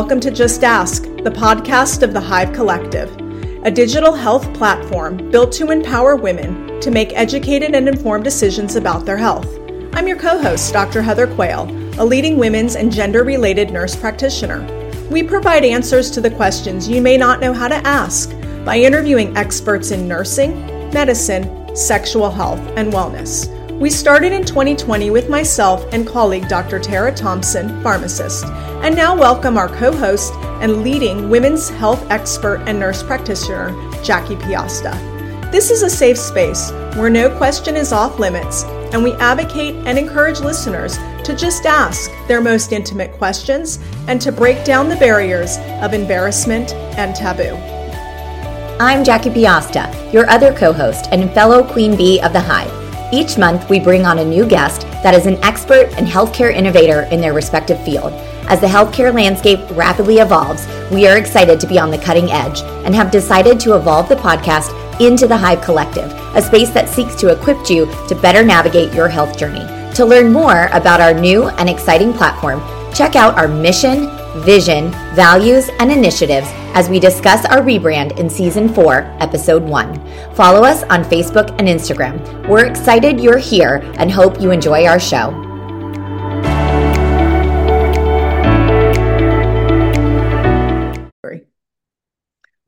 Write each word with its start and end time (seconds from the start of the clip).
welcome 0.00 0.18
to 0.18 0.30
Just 0.30 0.64
Ask, 0.64 1.02
the 1.02 1.30
podcast 1.30 2.02
of 2.02 2.14
the 2.14 2.20
Hive 2.20 2.54
Collective, 2.54 3.14
a 3.66 3.70
digital 3.70 4.14
health 4.14 4.50
platform 4.54 5.30
built 5.30 5.52
to 5.52 5.70
empower 5.70 6.16
women 6.16 6.80
to 6.80 6.90
make 6.90 7.12
educated 7.12 7.74
and 7.74 7.86
informed 7.86 8.24
decisions 8.24 8.76
about 8.76 9.04
their 9.04 9.18
health. 9.18 9.46
I'm 9.92 10.08
your 10.08 10.16
co 10.16 10.40
host, 10.40 10.72
Dr. 10.72 11.02
Heather 11.02 11.26
Quayle, 11.26 11.68
a 12.00 12.04
leading 12.04 12.38
women's 12.38 12.76
and 12.76 12.90
gender 12.90 13.24
related 13.24 13.72
nurse 13.72 13.94
practitioner. 13.94 14.64
We 15.10 15.22
provide 15.22 15.66
answers 15.66 16.10
to 16.12 16.22
the 16.22 16.30
questions 16.30 16.88
you 16.88 17.02
may 17.02 17.18
not 17.18 17.40
know 17.40 17.52
how 17.52 17.68
to 17.68 17.86
ask 17.86 18.30
by 18.64 18.78
interviewing 18.78 19.36
experts 19.36 19.90
in 19.90 20.08
nursing, 20.08 20.64
medicine, 20.94 21.76
sexual 21.76 22.30
health, 22.30 22.60
and 22.74 22.90
wellness. 22.90 23.54
We 23.80 23.88
started 23.88 24.34
in 24.34 24.44
2020 24.44 25.08
with 25.08 25.30
myself 25.30 25.86
and 25.90 26.06
colleague 26.06 26.48
Dr. 26.48 26.78
Tara 26.78 27.14
Thompson, 27.14 27.82
pharmacist, 27.82 28.44
and 28.44 28.94
now 28.94 29.16
welcome 29.16 29.56
our 29.56 29.70
co 29.70 29.90
host 29.90 30.34
and 30.60 30.82
leading 30.82 31.30
women's 31.30 31.70
health 31.70 32.04
expert 32.10 32.62
and 32.66 32.78
nurse 32.78 33.02
practitioner, 33.02 33.70
Jackie 34.04 34.36
Piasta. 34.36 34.92
This 35.50 35.70
is 35.70 35.82
a 35.82 35.88
safe 35.88 36.18
space 36.18 36.72
where 36.94 37.08
no 37.08 37.34
question 37.38 37.74
is 37.74 37.90
off 37.90 38.18
limits, 38.18 38.64
and 38.92 39.02
we 39.02 39.14
advocate 39.14 39.76
and 39.86 39.98
encourage 39.98 40.40
listeners 40.40 40.98
to 41.24 41.34
just 41.34 41.64
ask 41.64 42.10
their 42.28 42.42
most 42.42 42.72
intimate 42.72 43.12
questions 43.12 43.78
and 44.08 44.20
to 44.20 44.30
break 44.30 44.62
down 44.62 44.90
the 44.90 44.96
barriers 44.96 45.56
of 45.80 45.94
embarrassment 45.94 46.74
and 46.98 47.16
taboo. 47.16 47.56
I'm 48.78 49.04
Jackie 49.04 49.30
Piasta, 49.30 50.12
your 50.12 50.28
other 50.28 50.52
co 50.52 50.70
host 50.70 51.06
and 51.12 51.32
fellow 51.32 51.64
Queen 51.64 51.96
Bee 51.96 52.20
of 52.20 52.34
the 52.34 52.40
Hive. 52.40 52.89
Each 53.12 53.36
month, 53.36 53.68
we 53.68 53.80
bring 53.80 54.06
on 54.06 54.20
a 54.20 54.24
new 54.24 54.46
guest 54.46 54.82
that 55.02 55.14
is 55.14 55.26
an 55.26 55.42
expert 55.42 55.92
and 55.96 56.06
healthcare 56.06 56.54
innovator 56.54 57.02
in 57.10 57.20
their 57.20 57.32
respective 57.32 57.82
field. 57.84 58.12
As 58.48 58.60
the 58.60 58.68
healthcare 58.68 59.12
landscape 59.12 59.58
rapidly 59.72 60.18
evolves, 60.18 60.66
we 60.92 61.08
are 61.08 61.18
excited 61.18 61.58
to 61.58 61.66
be 61.66 61.78
on 61.78 61.90
the 61.90 61.98
cutting 61.98 62.30
edge 62.30 62.60
and 62.84 62.94
have 62.94 63.10
decided 63.10 63.58
to 63.60 63.74
evolve 63.74 64.08
the 64.08 64.14
podcast 64.14 64.70
into 65.00 65.26
the 65.26 65.36
Hive 65.36 65.60
Collective, 65.60 66.12
a 66.36 66.42
space 66.42 66.70
that 66.70 66.88
seeks 66.88 67.16
to 67.16 67.32
equip 67.32 67.68
you 67.68 67.86
to 68.06 68.14
better 68.14 68.44
navigate 68.44 68.92
your 68.92 69.08
health 69.08 69.36
journey. 69.36 69.66
To 69.94 70.04
learn 70.04 70.32
more 70.32 70.66
about 70.72 71.00
our 71.00 71.12
new 71.12 71.48
and 71.48 71.68
exciting 71.68 72.12
platform, 72.12 72.62
check 72.94 73.16
out 73.16 73.36
our 73.36 73.48
mission, 73.48 74.06
vision, 74.38 74.90
values, 75.14 75.68
and 75.78 75.92
initiatives 75.92 76.48
as 76.74 76.88
we 76.88 76.98
discuss 76.98 77.44
our 77.46 77.62
rebrand 77.62 78.18
in 78.18 78.30
Season 78.30 78.68
4, 78.72 79.16
Episode 79.20 79.62
1. 79.62 80.34
Follow 80.34 80.64
us 80.64 80.82
on 80.84 81.04
Facebook 81.04 81.50
and 81.58 81.68
Instagram. 81.68 82.48
We're 82.48 82.66
excited 82.66 83.20
you're 83.20 83.38
here 83.38 83.76
and 83.98 84.10
hope 84.10 84.40
you 84.40 84.50
enjoy 84.50 84.86
our 84.86 85.00
show. 85.00 85.50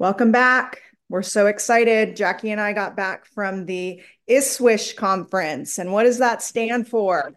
Welcome 0.02 0.32
back. 0.32 0.80
We're 1.08 1.22
so 1.22 1.46
excited. 1.46 2.16
Jackie 2.16 2.50
and 2.50 2.60
I 2.60 2.72
got 2.72 2.96
back 2.96 3.24
from 3.24 3.66
the 3.66 4.02
ISSWSH 4.28 4.96
conference. 4.96 5.78
And 5.78 5.92
what 5.92 6.02
does 6.02 6.18
that 6.18 6.42
stand 6.42 6.88
for? 6.88 7.34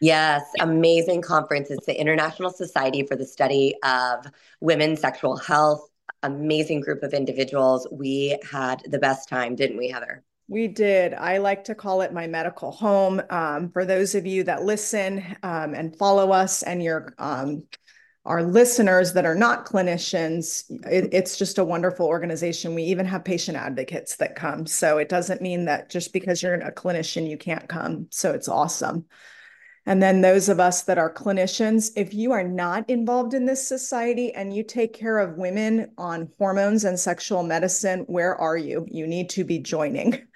Yes, 0.00 0.42
amazing 0.60 1.22
conference. 1.22 1.70
It's 1.70 1.86
the 1.86 1.98
International 1.98 2.50
Society 2.50 3.06
for 3.06 3.16
the 3.16 3.26
Study 3.26 3.74
of 3.82 4.26
Women's 4.60 5.00
Sexual 5.00 5.36
Health. 5.36 5.88
Amazing 6.22 6.80
group 6.80 7.02
of 7.02 7.12
individuals. 7.12 7.86
We 7.90 8.38
had 8.50 8.82
the 8.86 8.98
best 8.98 9.28
time, 9.28 9.54
didn't 9.54 9.76
we, 9.76 9.88
Heather? 9.88 10.24
We 10.48 10.68
did. 10.68 11.14
I 11.14 11.38
like 11.38 11.64
to 11.64 11.74
call 11.74 12.02
it 12.02 12.12
my 12.12 12.26
medical 12.26 12.70
home. 12.70 13.22
Um, 13.30 13.70
for 13.70 13.84
those 13.84 14.14
of 14.14 14.26
you 14.26 14.44
that 14.44 14.64
listen 14.64 15.24
um, 15.42 15.74
and 15.74 15.96
follow 15.96 16.32
us, 16.32 16.62
and 16.62 16.82
your 16.82 17.14
um, 17.18 17.64
our 18.26 18.42
listeners 18.42 19.12
that 19.14 19.26
are 19.26 19.34
not 19.34 19.66
clinicians, 19.66 20.64
it, 20.90 21.10
it's 21.12 21.36
just 21.36 21.58
a 21.58 21.64
wonderful 21.64 22.06
organization. 22.06 22.74
We 22.74 22.84
even 22.84 23.06
have 23.06 23.24
patient 23.24 23.56
advocates 23.56 24.16
that 24.16 24.34
come. 24.34 24.66
So 24.66 24.98
it 24.98 25.08
doesn't 25.08 25.42
mean 25.42 25.66
that 25.66 25.90
just 25.90 26.12
because 26.12 26.42
you're 26.42 26.54
a 26.54 26.72
clinician, 26.72 27.28
you 27.28 27.36
can't 27.36 27.68
come. 27.68 28.08
So 28.10 28.32
it's 28.32 28.48
awesome. 28.48 29.04
And 29.86 30.02
then 30.02 30.22
those 30.22 30.48
of 30.48 30.60
us 30.60 30.82
that 30.84 30.98
are 30.98 31.12
clinicians, 31.12 31.92
if 31.94 32.14
you 32.14 32.32
are 32.32 32.42
not 32.42 32.88
involved 32.88 33.34
in 33.34 33.44
this 33.44 33.66
society 33.66 34.32
and 34.32 34.54
you 34.54 34.62
take 34.62 34.94
care 34.94 35.18
of 35.18 35.36
women 35.36 35.92
on 35.98 36.30
hormones 36.38 36.84
and 36.84 36.98
sexual 36.98 37.42
medicine, 37.42 38.00
where 38.06 38.34
are 38.34 38.56
you? 38.56 38.86
You 38.90 39.06
need 39.06 39.30
to 39.30 39.44
be 39.44 39.58
joining. 39.58 40.26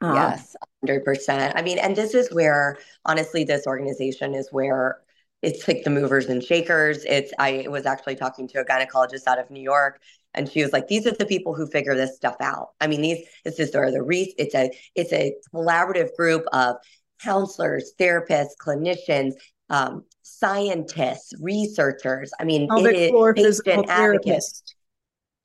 Uh, 0.00 0.12
yes, 0.14 0.56
100%. 0.84 1.52
I 1.54 1.62
mean, 1.62 1.78
and 1.78 1.94
this 1.94 2.14
is 2.14 2.30
where, 2.32 2.76
honestly, 3.04 3.44
this 3.44 3.66
organization 3.66 4.34
is 4.34 4.48
where 4.50 5.00
it's 5.40 5.66
like 5.68 5.84
the 5.84 5.90
movers 5.90 6.26
and 6.26 6.42
shakers. 6.42 7.04
It's, 7.04 7.32
I 7.38 7.66
was 7.70 7.86
actually 7.86 8.16
talking 8.16 8.48
to 8.48 8.60
a 8.60 8.64
gynecologist 8.64 9.26
out 9.26 9.38
of 9.38 9.50
New 9.50 9.62
York 9.62 10.00
and 10.34 10.48
she 10.48 10.62
was 10.62 10.72
like 10.72 10.88
these 10.88 11.06
are 11.06 11.12
the 11.12 11.24
people 11.24 11.54
who 11.54 11.66
figure 11.66 11.94
this 11.94 12.16
stuff 12.16 12.36
out 12.40 12.70
i 12.80 12.86
mean 12.86 13.00
these 13.00 13.26
it's 13.44 13.56
just 13.56 13.74
are 13.74 13.90
the 13.90 14.02
re- 14.02 14.34
it's 14.36 14.54
a 14.54 14.70
it's 14.94 15.12
a 15.12 15.34
collaborative 15.54 16.14
group 16.16 16.44
of 16.52 16.76
counselors, 17.24 17.92
therapists, 17.98 18.56
clinicians, 18.60 19.32
um, 19.70 20.04
scientists, 20.22 21.32
researchers. 21.40 22.30
I 22.38 22.44
mean, 22.44 22.68
Pelvic 22.68 22.96
it 22.96 23.10
floor 23.10 23.32
is 23.32 23.62
patient 23.64 23.86
advocates. 23.88 24.62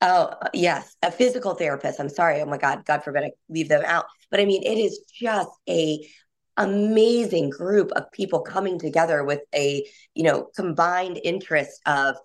Oh, 0.02 0.32
yes, 0.54 0.96
a 1.02 1.10
physical 1.10 1.54
therapist. 1.54 2.00
I'm 2.00 2.08
sorry. 2.08 2.40
Oh 2.40 2.46
my 2.46 2.58
God, 2.58 2.84
God 2.86 3.02
forbid 3.02 3.24
I 3.24 3.32
leave 3.48 3.68
them 3.68 3.82
out. 3.84 4.06
But 4.30 4.40
I 4.40 4.44
mean, 4.44 4.62
it 4.62 4.78
is 4.78 5.00
just 5.12 5.50
a 5.68 6.06
amazing 6.56 7.50
group 7.50 7.90
of 7.92 8.10
people 8.12 8.40
coming 8.40 8.78
together 8.78 9.24
with 9.24 9.40
a, 9.54 9.86
you 10.14 10.22
know, 10.22 10.48
combined 10.54 11.20
interest 11.22 11.80
of 11.86 12.16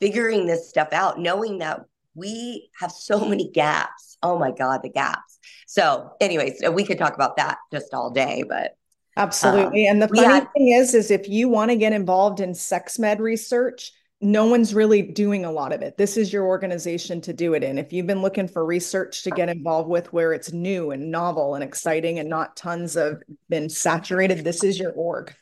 figuring 0.00 0.46
this 0.46 0.68
stuff 0.68 0.88
out, 0.92 1.20
knowing 1.20 1.58
that 1.58 1.80
we 2.14 2.70
have 2.78 2.90
so 2.90 3.24
many 3.24 3.50
gaps. 3.50 4.16
Oh 4.22 4.38
my 4.38 4.50
God, 4.50 4.80
the 4.82 4.90
gaps. 4.90 5.38
So, 5.66 6.10
anyways, 6.20 6.62
we 6.72 6.84
could 6.84 6.98
talk 6.98 7.14
about 7.14 7.36
that 7.36 7.58
just 7.72 7.94
all 7.94 8.10
day, 8.10 8.44
but 8.48 8.72
Absolutely. 9.16 9.88
Um, 9.88 9.92
and 9.92 10.02
the 10.02 10.08
funny 10.08 10.26
had, 10.26 10.52
thing 10.52 10.68
is, 10.68 10.94
is 10.94 11.10
if 11.10 11.28
you 11.28 11.48
want 11.48 11.70
to 11.70 11.76
get 11.76 11.92
involved 11.92 12.40
in 12.40 12.54
sex 12.54 12.98
med 12.98 13.20
research, 13.20 13.92
no 14.20 14.46
one's 14.46 14.74
really 14.74 15.02
doing 15.02 15.44
a 15.44 15.50
lot 15.50 15.72
of 15.72 15.80
it. 15.80 15.96
This 15.96 16.16
is 16.16 16.32
your 16.32 16.44
organization 16.44 17.20
to 17.22 17.32
do 17.32 17.54
it 17.54 17.64
in. 17.64 17.78
If 17.78 17.92
you've 17.92 18.06
been 18.06 18.22
looking 18.22 18.48
for 18.48 18.64
research 18.64 19.22
to 19.24 19.30
get 19.30 19.48
involved 19.48 19.88
with 19.88 20.12
where 20.12 20.32
it's 20.32 20.52
new 20.52 20.90
and 20.90 21.10
novel 21.10 21.54
and 21.54 21.64
exciting 21.64 22.18
and 22.18 22.28
not 22.28 22.56
tons 22.56 22.96
of 22.96 23.22
been 23.48 23.68
saturated, 23.68 24.44
this 24.44 24.62
is 24.62 24.78
your 24.78 24.92
org. 24.92 25.34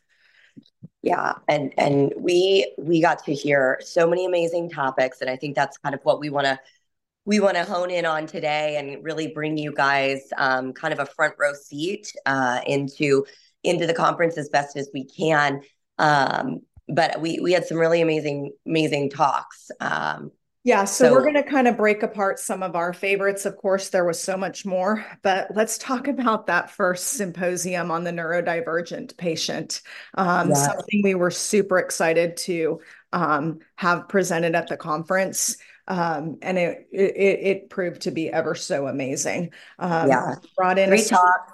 Yeah, 1.03 1.34
and 1.49 1.73
and 1.78 2.12
we 2.17 2.73
we 2.78 3.01
got 3.01 3.25
to 3.25 3.34
hear 3.34 3.81
so 3.83 4.09
many 4.09 4.27
amazing 4.27 4.71
topics 4.71 5.21
and 5.21 5.31
I 5.31 5.37
think 5.37 5.55
that's 5.55 5.78
kind 5.78 5.95
of 5.95 6.01
what 6.03 6.19
we 6.19 6.28
want 6.28 6.47
to 6.47 6.59
we 7.25 7.41
want 7.41 7.57
to 7.57 7.65
hone 7.65 7.91
in 7.91 8.07
on 8.07 8.27
today 8.27 8.77
and 8.78 9.05
really 9.05 9.28
bring 9.28 9.57
you 9.57 9.73
guys 9.73 10.23
um, 10.37 10.73
kind 10.73 10.93
of 10.93 10.99
a 10.99 11.07
front 11.07 11.34
row 11.39 11.53
seat 11.53 12.12
uh, 12.27 12.61
into 12.67 13.25
into 13.69 13.87
the 13.87 13.95
conference 13.95 14.39
as 14.39 14.49
best 14.49 14.77
as 14.77 14.91
we 14.93 15.05
can. 15.05 15.62
Um, 15.99 16.61
but 16.89 17.21
we 17.21 17.39
we 17.41 17.53
had 17.53 17.67
some 17.67 17.79
really 17.79 18.01
amazing 18.01 18.53
amazing 18.67 19.11
talks. 19.11 19.71
Um, 19.81 20.33
yeah, 20.65 20.84
so, 20.84 21.06
so 21.06 21.12
we're 21.12 21.23
going 21.23 21.34
to 21.34 21.43
kind 21.43 21.67
of 21.67 21.77
break 21.78 22.03
apart 22.03 22.39
some 22.39 22.62
of 22.62 22.77
our 22.77 22.93
favorites. 22.93 23.47
Of 23.47 23.57
course, 23.57 23.89
there 23.89 24.05
was 24.05 24.21
so 24.21 24.37
much 24.37 24.67
more, 24.67 25.03
but 25.23 25.49
let's 25.55 25.78
talk 25.78 26.09
about 26.09 26.47
that 26.49 26.71
first 26.71 27.15
symposium 27.15 27.91
on 27.91 28.05
the 28.05 28.11
neurodivergent 28.11 29.17
patient. 29.17 29.81
Um, 30.15 30.51
yeah. 30.51 30.55
Something 30.55 31.03
we 31.03 31.15
were 31.15 31.31
super 31.31 31.78
excited 31.78 32.37
to 32.39 32.81
um, 33.15 33.61
have 33.77 34.09
presented 34.09 34.55
at 34.55 34.69
the 34.69 34.77
conference. 34.77 35.57
Um, 35.87 36.37
and 36.43 36.59
it, 36.59 36.87
it, 36.93 37.17
it 37.17 37.71
proved 37.71 38.03
to 38.03 38.11
be 38.11 38.28
ever 38.28 38.55
so 38.55 38.89
amazing. 38.89 39.53
Um, 39.78 40.09
yeah, 40.09 40.34
brought 40.55 40.78
in 40.78 40.91
three 40.91 41.03
talks 41.03 41.53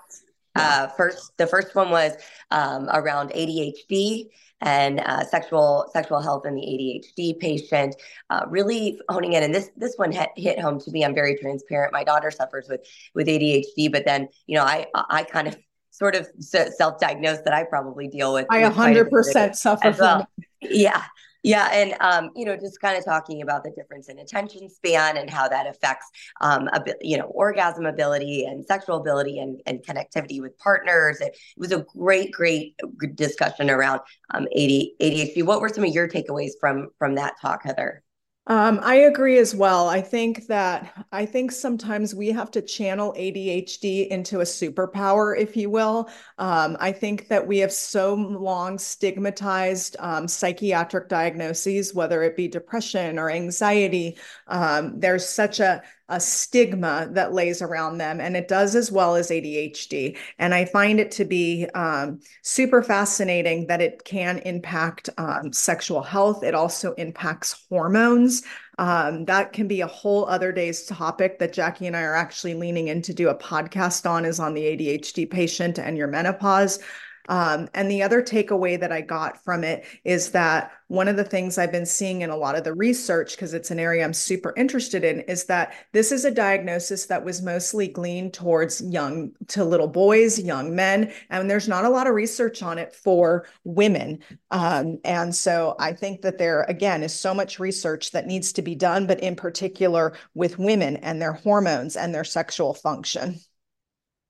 uh, 0.54 0.88
first, 0.88 1.36
the 1.36 1.46
first 1.46 1.74
one 1.74 1.90
was 1.90 2.12
um, 2.50 2.88
around 2.92 3.30
ADHD 3.30 4.28
and 4.60 5.00
uh, 5.00 5.24
sexual 5.24 5.90
sexual 5.92 6.20
health 6.20 6.46
in 6.46 6.54
the 6.54 6.62
ADHD 6.62 7.38
patient. 7.38 7.96
Uh, 8.30 8.44
really 8.48 9.00
honing 9.08 9.34
in, 9.34 9.42
and 9.42 9.54
this 9.54 9.70
this 9.76 9.94
one 9.96 10.12
hit, 10.12 10.30
hit 10.36 10.58
home 10.58 10.80
to 10.80 10.90
me. 10.90 11.04
I'm 11.04 11.14
very 11.14 11.36
transparent. 11.36 11.92
My 11.92 12.04
daughter 12.04 12.30
suffers 12.30 12.66
with 12.68 12.80
with 13.14 13.26
ADHD, 13.26 13.90
but 13.90 14.04
then 14.04 14.28
you 14.46 14.56
know 14.56 14.64
I 14.64 14.86
I 14.94 15.24
kind 15.24 15.48
of 15.48 15.56
sort 15.90 16.16
of 16.16 16.26
self-diagnosed 16.40 17.44
that 17.44 17.54
I 17.54 17.62
probably 17.62 18.08
deal 18.08 18.32
with. 18.32 18.46
I 18.50 18.62
100% 18.62 19.54
suffer 19.54 19.92
from. 19.92 20.18
Well. 20.18 20.28
Yeah, 20.60 21.02
yeah, 21.44 21.68
and 21.72 21.94
um, 22.00 22.30
you 22.34 22.46
know, 22.46 22.56
just 22.56 22.80
kind 22.80 22.96
of 22.96 23.04
talking 23.04 23.42
about 23.42 23.64
the 23.64 23.70
difference 23.70 24.08
in 24.08 24.18
attention 24.18 24.68
span 24.70 25.18
and 25.18 25.28
how 25.28 25.46
that 25.46 25.66
affects, 25.66 26.06
um, 26.40 26.68
a 26.68 26.82
you 27.02 27.18
know, 27.18 27.26
orgasm 27.26 27.84
ability 27.84 28.46
and 28.46 28.64
sexual 28.64 28.96
ability 28.96 29.38
and, 29.38 29.60
and 29.66 29.84
connectivity 29.84 30.40
with 30.40 30.56
partners. 30.58 31.20
It, 31.20 31.34
it 31.34 31.58
was 31.58 31.70
a 31.70 31.84
great, 31.96 32.32
great 32.32 32.74
discussion 33.14 33.68
around 33.68 34.00
um, 34.30 34.46
ADHD. 34.56 35.44
What 35.44 35.60
were 35.60 35.68
some 35.68 35.84
of 35.84 35.90
your 35.90 36.08
takeaways 36.08 36.52
from 36.58 36.88
from 36.98 37.14
that 37.16 37.34
talk, 37.40 37.62
Heather? 37.62 38.03
Um, 38.46 38.78
I 38.82 38.96
agree 38.96 39.38
as 39.38 39.54
well. 39.54 39.88
I 39.88 40.02
think 40.02 40.48
that 40.48 41.06
I 41.10 41.24
think 41.24 41.50
sometimes 41.50 42.14
we 42.14 42.28
have 42.28 42.50
to 42.50 42.60
channel 42.60 43.14
ADHD 43.16 44.06
into 44.08 44.40
a 44.40 44.44
superpower, 44.44 45.34
if 45.38 45.56
you 45.56 45.70
will. 45.70 46.10
Um, 46.36 46.76
I 46.78 46.92
think 46.92 47.28
that 47.28 47.46
we 47.46 47.58
have 47.58 47.72
so 47.72 48.14
long 48.14 48.78
stigmatized 48.78 49.96
um, 49.98 50.28
psychiatric 50.28 51.08
diagnoses, 51.08 51.94
whether 51.94 52.22
it 52.22 52.36
be 52.36 52.46
depression 52.46 53.18
or 53.18 53.30
anxiety. 53.30 54.18
Um, 54.46 55.00
there's 55.00 55.26
such 55.26 55.60
a 55.60 55.82
a 56.08 56.20
stigma 56.20 57.08
that 57.12 57.32
lays 57.32 57.62
around 57.62 57.98
them, 57.98 58.20
and 58.20 58.36
it 58.36 58.48
does 58.48 58.74
as 58.74 58.92
well 58.92 59.16
as 59.16 59.30
ADHD. 59.30 60.16
And 60.38 60.54
I 60.54 60.66
find 60.66 61.00
it 61.00 61.10
to 61.12 61.24
be 61.24 61.66
um, 61.74 62.20
super 62.42 62.82
fascinating 62.82 63.66
that 63.68 63.80
it 63.80 64.04
can 64.04 64.38
impact 64.40 65.08
um, 65.16 65.52
sexual 65.52 66.02
health. 66.02 66.42
It 66.42 66.54
also 66.54 66.92
impacts 66.94 67.64
hormones. 67.70 68.42
Um, 68.78 69.24
that 69.26 69.52
can 69.52 69.68
be 69.68 69.80
a 69.80 69.86
whole 69.86 70.26
other 70.26 70.52
day's 70.52 70.84
topic 70.84 71.38
that 71.38 71.52
Jackie 71.52 71.86
and 71.86 71.96
I 71.96 72.02
are 72.02 72.14
actually 72.14 72.54
leaning 72.54 72.88
in 72.88 73.02
to 73.02 73.14
do 73.14 73.28
a 73.28 73.34
podcast 73.34 74.08
on 74.08 74.24
is 74.24 74.40
on 74.40 74.54
the 74.54 74.64
ADHD 74.64 75.30
patient 75.30 75.78
and 75.78 75.96
your 75.96 76.08
menopause. 76.08 76.80
Um, 77.28 77.68
and 77.74 77.90
the 77.90 78.02
other 78.02 78.22
takeaway 78.22 78.78
that 78.78 78.92
I 78.92 79.00
got 79.00 79.42
from 79.42 79.64
it 79.64 79.84
is 80.04 80.30
that 80.32 80.72
one 80.88 81.08
of 81.08 81.16
the 81.16 81.24
things 81.24 81.56
I've 81.56 81.72
been 81.72 81.86
seeing 81.86 82.22
in 82.22 82.30
a 82.30 82.36
lot 82.36 82.56
of 82.56 82.64
the 82.64 82.74
research, 82.74 83.34
because 83.34 83.54
it's 83.54 83.70
an 83.70 83.80
area 83.80 84.04
I'm 84.04 84.12
super 84.12 84.52
interested 84.56 85.04
in, 85.04 85.20
is 85.20 85.44
that 85.46 85.74
this 85.92 86.12
is 86.12 86.24
a 86.24 86.30
diagnosis 86.30 87.06
that 87.06 87.24
was 87.24 87.42
mostly 87.42 87.88
gleaned 87.88 88.34
towards 88.34 88.82
young 88.82 89.32
to 89.48 89.64
little 89.64 89.88
boys, 89.88 90.38
young 90.38 90.74
men, 90.74 91.12
and 91.30 91.50
there's 91.50 91.68
not 91.68 91.84
a 91.84 91.88
lot 91.88 92.06
of 92.06 92.14
research 92.14 92.62
on 92.62 92.78
it 92.78 92.94
for 92.94 93.46
women. 93.64 94.18
Um, 94.50 94.98
and 95.04 95.34
so 95.34 95.76
I 95.78 95.94
think 95.94 96.22
that 96.22 96.38
there, 96.38 96.64
again, 96.68 97.02
is 97.02 97.14
so 97.14 97.34
much 97.34 97.58
research 97.58 98.12
that 98.12 98.26
needs 98.26 98.52
to 98.52 98.62
be 98.62 98.74
done, 98.74 99.06
but 99.06 99.20
in 99.20 99.34
particular 99.34 100.14
with 100.34 100.58
women 100.58 100.96
and 100.98 101.20
their 101.20 101.32
hormones 101.32 101.96
and 101.96 102.14
their 102.14 102.24
sexual 102.24 102.74
function. 102.74 103.40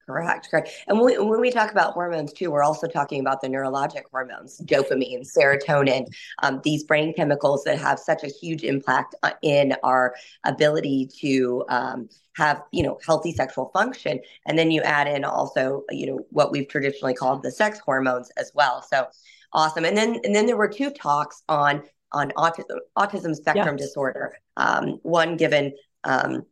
Correct, 0.06 0.50
correct. 0.50 0.68
And 0.86 0.98
when 0.98 1.06
we, 1.06 1.18
when 1.18 1.40
we 1.40 1.50
talk 1.50 1.70
about 1.70 1.94
hormones 1.94 2.32
too, 2.32 2.50
we're 2.50 2.62
also 2.62 2.86
talking 2.86 3.20
about 3.20 3.40
the 3.40 3.48
neurologic 3.48 4.02
hormones, 4.10 4.60
dopamine, 4.66 5.26
serotonin, 5.26 6.06
um, 6.42 6.60
these 6.62 6.84
brain 6.84 7.14
chemicals 7.14 7.64
that 7.64 7.78
have 7.78 7.98
such 7.98 8.22
a 8.22 8.26
huge 8.26 8.64
impact 8.64 9.14
uh, 9.22 9.30
in 9.42 9.74
our 9.82 10.14
ability 10.44 11.08
to 11.20 11.64
um, 11.70 12.08
have, 12.36 12.62
you 12.70 12.82
know, 12.82 12.98
healthy 13.06 13.32
sexual 13.32 13.70
function. 13.72 14.20
And 14.46 14.58
then 14.58 14.70
you 14.70 14.82
add 14.82 15.08
in 15.08 15.24
also, 15.24 15.84
you 15.90 16.06
know, 16.06 16.26
what 16.30 16.52
we've 16.52 16.68
traditionally 16.68 17.14
called 17.14 17.42
the 17.42 17.50
sex 17.50 17.78
hormones 17.78 18.30
as 18.36 18.52
well. 18.54 18.82
So 18.82 19.06
awesome. 19.54 19.86
And 19.86 19.96
then 19.96 20.20
and 20.24 20.34
then 20.34 20.44
there 20.44 20.58
were 20.58 20.68
two 20.68 20.90
talks 20.90 21.42
on 21.48 21.82
on 22.12 22.30
autism, 22.32 22.78
autism 22.98 23.34
spectrum 23.34 23.76
yes. 23.78 23.88
disorder. 23.88 24.36
Um, 24.58 24.98
one 25.02 25.36
given 25.36 25.72
um, 26.04 26.44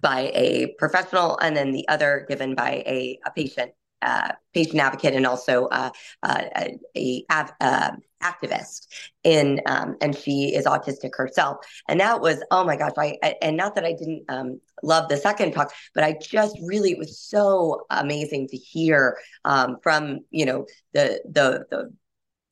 by 0.00 0.32
a 0.34 0.74
professional 0.78 1.38
and 1.38 1.56
then 1.56 1.72
the 1.72 1.86
other 1.88 2.26
given 2.28 2.54
by 2.54 2.82
a, 2.86 3.18
a 3.26 3.30
patient 3.30 3.72
uh, 4.02 4.32
patient 4.52 4.78
advocate 4.78 5.14
and 5.14 5.26
also 5.26 5.66
uh, 5.66 5.90
uh, 6.22 6.42
a, 6.56 6.78
a 6.94 7.24
uh, 7.60 7.92
activist 8.22 8.86
in 9.22 9.60
um, 9.66 9.96
and 10.00 10.16
she 10.16 10.54
is 10.54 10.66
autistic 10.66 11.14
herself. 11.14 11.58
And 11.88 12.00
that 12.00 12.20
was 12.20 12.42
oh 12.50 12.64
my 12.64 12.76
gosh 12.76 12.92
I, 12.98 13.16
I 13.22 13.36
and 13.40 13.56
not 13.56 13.74
that 13.76 13.84
I 13.84 13.92
didn't 13.92 14.24
um, 14.28 14.60
love 14.82 15.08
the 15.08 15.16
second 15.16 15.52
talk 15.52 15.72
but 15.94 16.04
I 16.04 16.18
just 16.20 16.58
really 16.62 16.92
it 16.92 16.98
was 16.98 17.18
so 17.18 17.86
amazing 17.90 18.48
to 18.48 18.56
hear 18.56 19.18
um, 19.44 19.76
from 19.82 20.20
you 20.30 20.44
know 20.44 20.66
the 20.92 21.20
the 21.24 21.64
the 21.70 21.92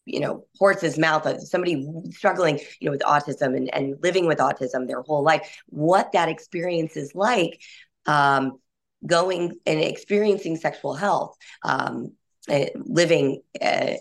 you 0.04 0.20
know 0.20 0.44
horse's 0.58 0.98
mouth 0.98 1.26
of 1.26 1.40
somebody 1.40 1.86
struggling 2.10 2.58
you 2.80 2.86
know 2.86 2.90
with 2.90 3.02
autism 3.02 3.56
and, 3.56 3.72
and 3.74 3.96
living 4.02 4.26
with 4.26 4.38
autism 4.38 4.86
their 4.88 5.02
whole 5.02 5.22
life 5.22 5.62
what 5.66 6.10
that 6.12 6.28
experience 6.28 6.96
is 6.96 7.14
like 7.14 7.60
um, 8.06 8.58
going 9.06 9.58
and 9.66 9.80
experiencing 9.80 10.56
sexual 10.56 10.94
health 10.94 11.36
um, 11.64 12.12
uh, 12.50 12.66
living 12.74 13.40
uh, 13.60 13.94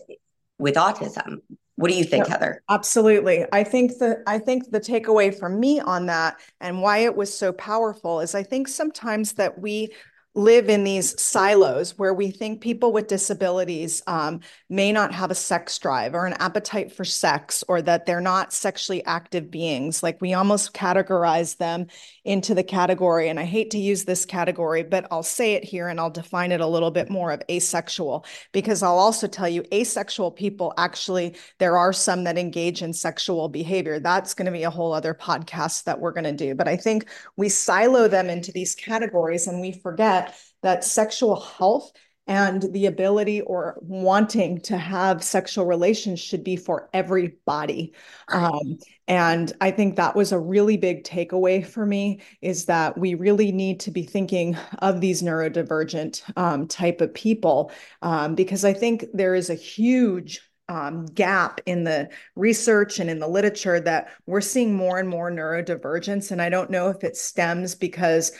with 0.57 0.75
autism. 0.75 1.37
What 1.75 1.89
do 1.89 1.97
you 1.97 2.03
think 2.03 2.27
yeah, 2.27 2.33
heather? 2.33 2.63
Absolutely. 2.69 3.45
I 3.51 3.63
think 3.63 3.97
the 3.97 4.21
i 4.27 4.37
think 4.37 4.69
the 4.69 4.79
takeaway 4.79 5.37
from 5.37 5.59
me 5.59 5.79
on 5.79 6.05
that 6.07 6.39
and 6.59 6.81
why 6.81 6.99
it 6.99 7.15
was 7.15 7.35
so 7.35 7.51
powerful 7.53 8.19
is 8.19 8.35
i 8.35 8.43
think 8.43 8.67
sometimes 8.67 9.33
that 9.33 9.59
we 9.59 9.91
live 10.33 10.69
in 10.69 10.85
these 10.85 11.19
silos 11.21 11.97
where 11.97 12.13
we 12.13 12.31
think 12.31 12.61
people 12.61 12.93
with 12.93 13.07
disabilities 13.07 14.01
um, 14.07 14.39
may 14.69 14.91
not 14.91 15.13
have 15.13 15.29
a 15.29 15.35
sex 15.35 15.77
drive 15.77 16.15
or 16.15 16.25
an 16.25 16.33
appetite 16.39 16.93
for 16.93 17.03
sex 17.03 17.65
or 17.67 17.81
that 17.81 18.05
they're 18.05 18.21
not 18.21 18.53
sexually 18.53 19.03
active 19.05 19.51
beings. 19.51 20.01
Like 20.01 20.21
we 20.21 20.33
almost 20.33 20.73
categorize 20.73 21.57
them 21.57 21.87
into 22.23 22.55
the 22.55 22.63
category, 22.63 23.27
and 23.27 23.39
I 23.39 23.43
hate 23.43 23.71
to 23.71 23.77
use 23.77 24.05
this 24.05 24.23
category, 24.25 24.83
but 24.83 25.05
I'll 25.11 25.23
say 25.23 25.53
it 25.53 25.65
here 25.65 25.89
and 25.89 25.99
I'll 25.99 26.09
define 26.09 26.53
it 26.53 26.61
a 26.61 26.67
little 26.67 26.91
bit 26.91 27.09
more 27.09 27.31
of 27.31 27.41
asexual 27.49 28.25
because 28.53 28.83
I'll 28.83 28.97
also 28.97 29.27
tell 29.27 29.49
you 29.49 29.65
asexual 29.73 30.31
people 30.31 30.73
actually, 30.77 31.35
there 31.57 31.77
are 31.77 31.91
some 31.91 32.23
that 32.23 32.37
engage 32.37 32.81
in 32.81 32.93
sexual 32.93 33.49
behavior. 33.49 33.99
That's 33.99 34.33
going 34.33 34.45
to 34.45 34.51
be 34.51 34.63
a 34.63 34.69
whole 34.69 34.93
other 34.93 35.13
podcast 35.13 35.83
that 35.85 35.99
we're 35.99 36.13
going 36.13 36.23
to 36.23 36.31
do. 36.31 36.55
But 36.55 36.69
I 36.69 36.77
think 36.77 37.09
we 37.35 37.49
silo 37.49 38.07
them 38.07 38.29
into 38.29 38.53
these 38.53 38.75
categories 38.75 39.47
and 39.47 39.59
we 39.59 39.73
forget 39.73 40.30
that 40.61 40.83
sexual 40.83 41.39
health 41.39 41.91
and 42.27 42.71
the 42.71 42.85
ability 42.85 43.41
or 43.41 43.77
wanting 43.81 44.59
to 44.61 44.77
have 44.77 45.23
sexual 45.23 45.65
relations 45.65 46.19
should 46.19 46.43
be 46.43 46.55
for 46.55 46.89
everybody 46.93 47.93
um, 48.29 48.77
and 49.07 49.53
i 49.59 49.71
think 49.71 49.95
that 49.95 50.15
was 50.15 50.31
a 50.31 50.39
really 50.39 50.77
big 50.77 51.03
takeaway 51.03 51.65
for 51.65 51.85
me 51.85 52.21
is 52.41 52.65
that 52.65 52.97
we 52.97 53.15
really 53.15 53.51
need 53.51 53.79
to 53.79 53.91
be 53.91 54.03
thinking 54.03 54.55
of 54.79 55.01
these 55.01 55.23
neurodivergent 55.23 56.21
um, 56.37 56.67
type 56.67 57.01
of 57.01 57.13
people 57.13 57.71
um, 58.01 58.35
because 58.35 58.63
i 58.63 58.73
think 58.73 59.05
there 59.13 59.35
is 59.35 59.49
a 59.49 59.55
huge 59.55 60.41
um, 60.69 61.05
gap 61.07 61.59
in 61.65 61.83
the 61.83 62.09
research 62.35 62.99
and 62.99 63.09
in 63.09 63.19
the 63.19 63.27
literature 63.27 63.81
that 63.81 64.09
we're 64.25 64.39
seeing 64.39 64.73
more 64.73 64.99
and 64.99 65.09
more 65.09 65.29
neurodivergence. 65.29 66.31
And 66.31 66.41
I 66.41 66.47
don't 66.47 66.69
know 66.69 66.87
if 66.87 67.03
it 67.03 67.17
stems 67.17 67.75
because 67.75 68.31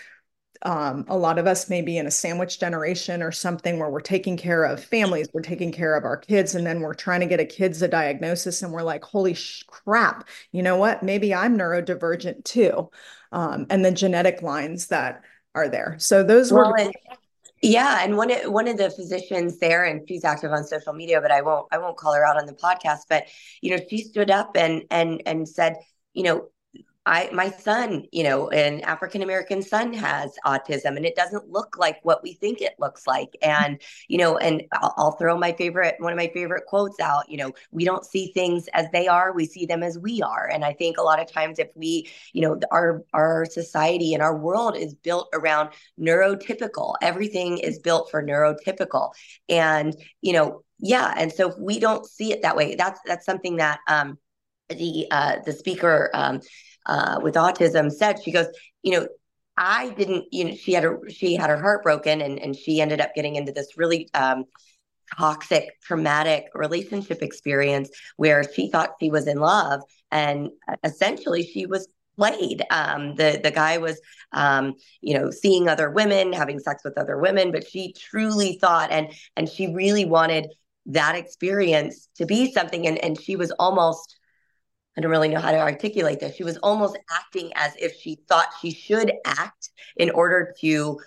um, 0.64 1.06
a 1.08 1.18
lot 1.18 1.40
of 1.40 1.48
us 1.48 1.70
may 1.70 1.82
be 1.82 1.98
in 1.98 2.08
a 2.08 2.12
sandwich 2.12 2.60
generation 2.60 3.24
or 3.24 3.32
something 3.32 3.80
where 3.80 3.90
we're 3.90 4.00
taking 4.00 4.38
care 4.38 4.64
of 4.64 4.84
families, 4.84 5.28
we're 5.34 5.42
taking 5.42 5.72
care 5.72 5.96
of 5.96 6.04
our 6.04 6.18
kids, 6.18 6.56
and 6.56 6.66
then 6.66 6.82
we're 6.82 6.94
trying 6.94 7.22
to 7.22 7.26
get 7.26 7.40
a 7.40 7.46
kids 7.46 7.82
a 7.82 7.88
diagnosis, 7.88 8.62
and 8.62 8.72
we're 8.72 8.84
like, 8.84 9.04
holy 9.04 9.36
crap, 9.68 10.28
you 10.52 10.62
know 10.62 10.78
what? 10.78 11.04
Maybe 11.04 11.34
I'm 11.34 11.58
neurodivergent 11.58 12.44
too. 12.44 12.90
Um, 13.32 13.66
and 13.70 13.84
the 13.84 13.92
genetic 13.92 14.42
lines 14.42 14.88
that 14.88 15.24
are 15.56 15.70
there. 15.70 15.96
So 16.00 16.24
those 16.24 16.52
well, 16.52 16.72
were. 16.72 16.78
And, 16.78 16.94
yeah, 17.62 18.04
and 18.04 18.18
one 18.18 18.32
of, 18.32 18.52
one 18.52 18.68
of 18.68 18.78
the 18.78 18.90
physicians 18.90 19.60
there, 19.60 19.86
and 19.86 20.08
she's 20.08 20.26
active 20.26 20.52
on 20.52 20.64
social 20.64 20.94
media, 20.94 21.22
but 21.22 21.32
I 21.32 21.42
won't 21.42 21.68
I 21.72 21.78
won't 21.78 21.98
call 21.98 22.14
her 22.14 22.26
out 22.26 22.38
on 22.38 22.48
the 22.48 22.54
podcast. 22.54 23.02
But 23.08 23.26
you 23.62 23.76
know, 23.76 23.84
she 23.90 24.00
stood 24.00 24.32
up 24.32 24.58
and 24.58 24.84
and 24.90 25.22
and 25.26 25.48
said, 25.48 25.76
you 26.14 26.24
know, 26.24 26.50
I 27.06 27.30
my 27.34 27.50
son, 27.50 28.06
you 28.12 28.24
know, 28.24 28.50
an 28.50 28.82
African 28.82 29.24
American 29.24 29.64
son 29.64 29.92
has 29.94 30.36
autism 30.46 30.98
and 30.98 31.06
it 31.06 31.16
doesn't 31.16 31.50
look 31.50 31.76
like 31.80 31.98
what 32.04 32.22
we 32.22 32.34
think 32.34 32.62
it 32.62 32.76
looks 32.78 33.08
like. 33.08 33.36
And, 33.42 33.82
you 34.08 34.20
know, 34.20 34.38
and 34.38 34.64
I'll, 34.72 34.94
I'll, 34.98 35.12
throw 35.14 35.36
my 35.38 35.52
favorite 35.52 35.96
one 35.98 36.14
of 36.14 36.18
my 36.18 36.30
favorite 36.32 36.66
quotes 36.68 37.00
out, 37.00 37.28
you 37.28 37.38
know, 37.38 37.54
we 37.72 37.86
don't 37.86 38.06
see 38.06 38.32
things 38.34 38.68
as 38.74 38.86
they 38.94 39.08
are, 39.08 39.34
we 39.34 39.48
see 39.48 39.66
them 39.66 39.82
as 39.82 39.98
we 39.98 40.22
are. 40.22 40.48
And 40.54 40.64
I 40.64 40.74
think 40.74 40.98
a 40.98 41.02
lot 41.02 41.20
of 41.20 41.32
times 41.32 41.58
if 41.58 41.70
we, 41.76 42.08
you 42.34 42.42
know, 42.44 42.60
our 42.72 43.04
our 43.14 43.46
society 43.46 44.14
and 44.14 44.22
our 44.22 44.38
world 44.38 44.78
is 44.78 44.94
built 44.94 45.30
around 45.34 45.70
neurotypical. 46.00 46.96
Everything 47.02 47.58
is 47.58 47.80
built 47.80 48.12
for 48.12 48.24
neurotypical. 48.24 49.12
And, 49.50 49.96
you 50.22 50.34
know, 50.34 50.64
yeah, 50.80 51.14
and 51.18 51.32
so 51.32 51.50
if 51.50 51.58
we 51.58 51.80
don't 51.80 52.06
see 52.06 52.32
it 52.32 52.44
that 52.44 52.56
way, 52.56 52.76
that's 52.76 53.00
that's 53.06 53.26
something 53.26 53.58
that 53.58 53.80
um 53.88 54.18
the 54.70 55.08
uh 55.12 55.38
the 55.46 55.52
speaker 55.54 56.10
um 56.14 56.42
uh, 56.86 57.20
with 57.22 57.36
autism 57.36 57.92
said 57.92 58.22
she 58.24 58.32
goes 58.32 58.48
you 58.84 58.92
know 58.92 59.08
i 59.58 59.90
didn't 59.92 60.26
you 60.32 60.46
know 60.46 60.56
she 60.56 60.74
had 60.74 60.86
a 60.86 60.98
she 61.10 61.36
had 61.36 61.50
her 61.50 61.62
heart 61.62 61.84
broken 61.84 62.22
and 62.22 62.40
and 62.40 62.56
she 62.56 62.82
ended 62.82 63.02
up 63.02 63.14
getting 63.16 63.36
into 63.36 63.52
this 63.52 63.78
really 63.78 64.10
um, 64.14 64.46
toxic 65.18 65.80
traumatic 65.82 66.46
relationship 66.54 67.22
experience 67.22 67.90
where 68.18 68.44
she 68.54 68.70
thought 68.70 68.96
she 69.00 69.10
was 69.10 69.28
in 69.28 69.38
love 69.38 69.82
and 70.12 70.50
essentially 70.84 71.44
she 71.44 71.66
was 71.66 71.88
played. 72.18 72.64
Um, 72.72 73.16
the 73.16 73.40
the 73.42 73.52
guy 73.52 73.78
was 73.78 74.00
um, 74.32 74.76
you 75.02 75.18
know 75.18 75.32
seeing 75.32 75.68
other 75.68 75.90
women 75.90 76.34
having 76.34 76.60
sex 76.60 76.84
with 76.84 76.98
other 76.98 77.18
women 77.18 77.52
but 77.52 77.68
she 77.68 77.94
truly 77.94 78.58
thought 78.60 78.92
and 78.92 79.12
and 79.36 79.50
she 79.50 79.74
really 79.74 80.06
wanted 80.06 80.48
that 80.88 81.16
experience 81.16 82.10
to 82.16 82.26
be 82.26 82.52
something 82.52 82.88
and 82.88 82.98
and 83.00 83.20
she 83.20 83.36
was 83.36 83.52
almost 83.52 84.18
I 84.98 85.02
don't 85.02 85.12
really 85.12 85.30
know 85.30 85.40
how 85.40 85.52
to 85.52 85.60
articulate 85.60 86.20
this. 86.20 86.36
She 86.36 86.44
was 86.44 86.58
almost 86.58 86.98
acting 87.10 87.52
as 87.56 87.74
if 87.78 87.96
she 87.96 88.20
thought 88.28 88.48
she 88.62 88.72
should 88.72 89.12
act 89.26 89.70
in 89.96 90.10
order 90.10 90.54
to 90.60 91.00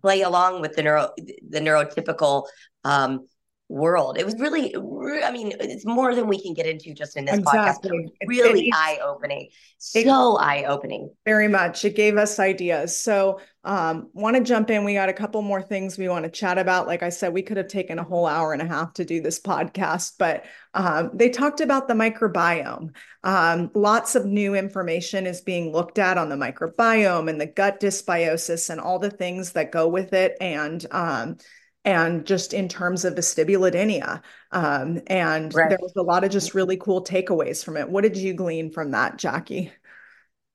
play 0.00 0.22
along 0.22 0.60
with 0.60 0.76
the 0.76 0.82
neuro 0.82 1.10
the 1.16 1.60
neurotypical 1.60 2.46
um, 2.84 3.26
world. 3.68 4.18
It 4.18 4.24
was 4.24 4.38
really, 4.38 4.74
I 4.76 5.30
mean, 5.32 5.52
it's 5.58 5.86
more 5.86 6.14
than 6.14 6.28
we 6.28 6.40
can 6.40 6.54
get 6.54 6.66
into 6.66 6.94
just 6.94 7.16
in 7.16 7.24
this 7.24 7.38
exactly. 7.38 7.90
podcast. 7.90 8.28
really 8.28 8.70
eye 8.72 8.98
opening, 9.02 9.48
so 9.78 10.36
eye 10.36 10.64
opening. 10.64 11.10
Very 11.24 11.48
much. 11.48 11.84
It 11.84 11.96
gave 11.96 12.16
us 12.16 12.38
ideas. 12.38 12.96
So, 12.96 13.40
um, 13.64 14.08
want 14.12 14.36
to 14.36 14.42
jump 14.42 14.70
in. 14.70 14.84
We 14.84 14.94
got 14.94 15.08
a 15.08 15.12
couple 15.12 15.40
more 15.42 15.62
things 15.62 15.96
we 15.96 16.08
want 16.08 16.24
to 16.24 16.30
chat 16.30 16.58
about. 16.58 16.86
Like 16.86 17.02
I 17.02 17.10
said, 17.10 17.32
we 17.32 17.42
could 17.42 17.56
have 17.56 17.68
taken 17.68 17.98
a 17.98 18.04
whole 18.04 18.26
hour 18.26 18.52
and 18.52 18.62
a 18.62 18.66
half 18.66 18.94
to 18.94 19.04
do 19.04 19.20
this 19.20 19.40
podcast, 19.40 20.14
but 20.18 20.44
um, 20.74 21.10
they 21.14 21.28
talked 21.28 21.60
about 21.60 21.86
the 21.86 21.94
microbiome. 21.94 22.94
Um, 23.22 23.70
lots 23.74 24.16
of 24.16 24.26
new 24.26 24.54
information 24.54 25.26
is 25.26 25.40
being 25.40 25.72
looked 25.72 25.98
at 25.98 26.18
on 26.18 26.28
the 26.28 26.36
microbiome 26.36 27.30
and 27.30 27.40
the 27.40 27.46
gut 27.46 27.80
dysbiosis 27.80 28.68
and 28.68 28.80
all 28.80 28.98
the 28.98 29.10
things 29.10 29.52
that 29.52 29.70
go 29.70 29.86
with 29.86 30.12
it. 30.12 30.36
And 30.40 30.84
um, 30.90 31.36
and 31.84 32.24
just 32.24 32.54
in 32.54 32.68
terms 32.68 33.04
of 33.04 33.14
vestibulodynia. 33.14 34.22
Um, 34.52 35.00
and 35.08 35.52
right. 35.52 35.68
there 35.68 35.78
was 35.80 35.94
a 35.96 36.02
lot 36.02 36.22
of 36.24 36.30
just 36.30 36.54
really 36.54 36.76
cool 36.76 37.02
takeaways 37.02 37.64
from 37.64 37.76
it. 37.76 37.88
What 37.88 38.02
did 38.02 38.16
you 38.16 38.34
glean 38.34 38.70
from 38.70 38.92
that, 38.92 39.16
Jackie? 39.16 39.72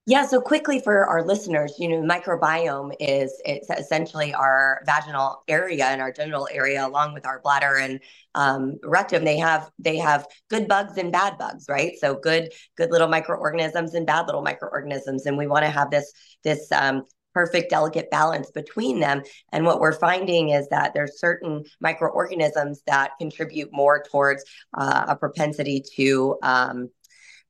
Yeah, 0.09 0.25
so 0.25 0.39
quickly 0.39 0.79
for 0.79 1.05
our 1.05 1.21
listeners, 1.21 1.73
you 1.77 1.89
know, 1.89 2.01
microbiome 2.01 2.95
is 2.97 3.41
it's 3.43 3.69
essentially 3.69 4.33
our 4.33 4.81
vaginal 4.85 5.43
area 5.49 5.83
and 5.83 6.01
our 6.01 6.13
genital 6.13 6.47
area, 6.49 6.87
along 6.87 7.13
with 7.13 7.25
our 7.25 7.41
bladder 7.41 7.75
and 7.75 7.99
um, 8.33 8.77
rectum. 8.83 9.25
They 9.25 9.35
have 9.35 9.69
they 9.79 9.97
have 9.97 10.25
good 10.49 10.69
bugs 10.69 10.97
and 10.97 11.11
bad 11.11 11.37
bugs, 11.37 11.65
right? 11.67 11.91
So 11.99 12.15
good 12.15 12.53
good 12.77 12.89
little 12.89 13.09
microorganisms 13.09 13.95
and 13.95 14.07
bad 14.07 14.27
little 14.27 14.43
microorganisms, 14.43 15.25
and 15.25 15.37
we 15.37 15.45
want 15.45 15.65
to 15.65 15.71
have 15.71 15.91
this 15.91 16.13
this 16.41 16.71
um, 16.71 17.03
perfect 17.33 17.69
delicate 17.69 18.09
balance 18.09 18.49
between 18.49 18.99
them 18.99 19.21
and 19.51 19.63
what 19.63 19.79
we're 19.79 19.93
finding 19.93 20.49
is 20.49 20.67
that 20.69 20.91
there's 20.95 21.19
certain 21.19 21.63
microorganisms 21.79 22.81
that 22.87 23.11
contribute 23.19 23.69
more 23.71 24.03
towards 24.09 24.43
uh, 24.75 25.05
a 25.09 25.15
propensity 25.15 25.83
to 25.95 26.35
um, 26.41 26.89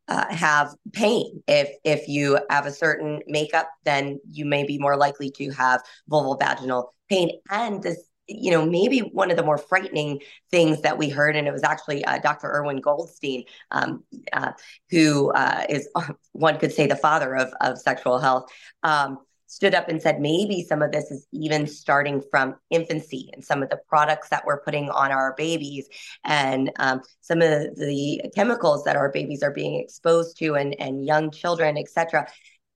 uh, 0.07 0.33
have 0.33 0.75
pain. 0.93 1.43
If 1.47 1.69
if 1.83 2.07
you 2.07 2.39
have 2.49 2.65
a 2.65 2.71
certain 2.71 3.21
makeup, 3.27 3.69
then 3.83 4.19
you 4.31 4.45
may 4.45 4.65
be 4.65 4.77
more 4.77 4.97
likely 4.97 5.31
to 5.31 5.49
have 5.51 5.81
vulval 6.09 6.39
vaginal 6.39 6.93
pain. 7.09 7.31
And 7.49 7.83
this, 7.83 8.03
you 8.27 8.51
know, 8.51 8.65
maybe 8.65 8.99
one 8.99 9.31
of 9.31 9.37
the 9.37 9.43
more 9.43 9.57
frightening 9.57 10.21
things 10.51 10.81
that 10.81 10.97
we 10.97 11.09
heard, 11.09 11.35
and 11.35 11.47
it 11.47 11.51
was 11.51 11.63
actually 11.63 12.03
uh, 12.05 12.19
Dr. 12.19 12.47
Irwin 12.47 12.81
Goldstein, 12.81 13.43
um, 13.71 14.03
uh, 14.33 14.51
who 14.89 15.31
uh, 15.31 15.65
is 15.69 15.89
one 16.31 16.57
could 16.59 16.71
say 16.71 16.87
the 16.87 16.95
father 16.95 17.35
of 17.35 17.53
of 17.61 17.77
sexual 17.77 18.19
health. 18.19 18.49
Um, 18.83 19.19
stood 19.47 19.73
up 19.73 19.87
and 19.87 20.01
said 20.01 20.19
maybe 20.19 20.63
some 20.63 20.81
of 20.81 20.91
this 20.91 21.09
is 21.09 21.25
even 21.31 21.65
starting 21.65 22.21
from 22.29 22.55
infancy 22.69 23.29
and 23.33 23.43
some 23.43 23.63
of 23.63 23.69
the 23.69 23.79
products 23.87 24.29
that 24.29 24.45
we're 24.45 24.61
putting 24.61 24.89
on 24.89 25.11
our 25.11 25.33
babies 25.35 25.87
and 26.23 26.71
um, 26.79 27.01
some 27.21 27.41
of 27.41 27.75
the 27.77 28.21
chemicals 28.35 28.83
that 28.83 28.97
our 28.97 29.09
babies 29.11 29.41
are 29.41 29.51
being 29.51 29.79
exposed 29.79 30.37
to 30.37 30.55
and, 30.55 30.79
and 30.79 31.05
young 31.05 31.31
children, 31.31 31.77
etc. 31.77 32.27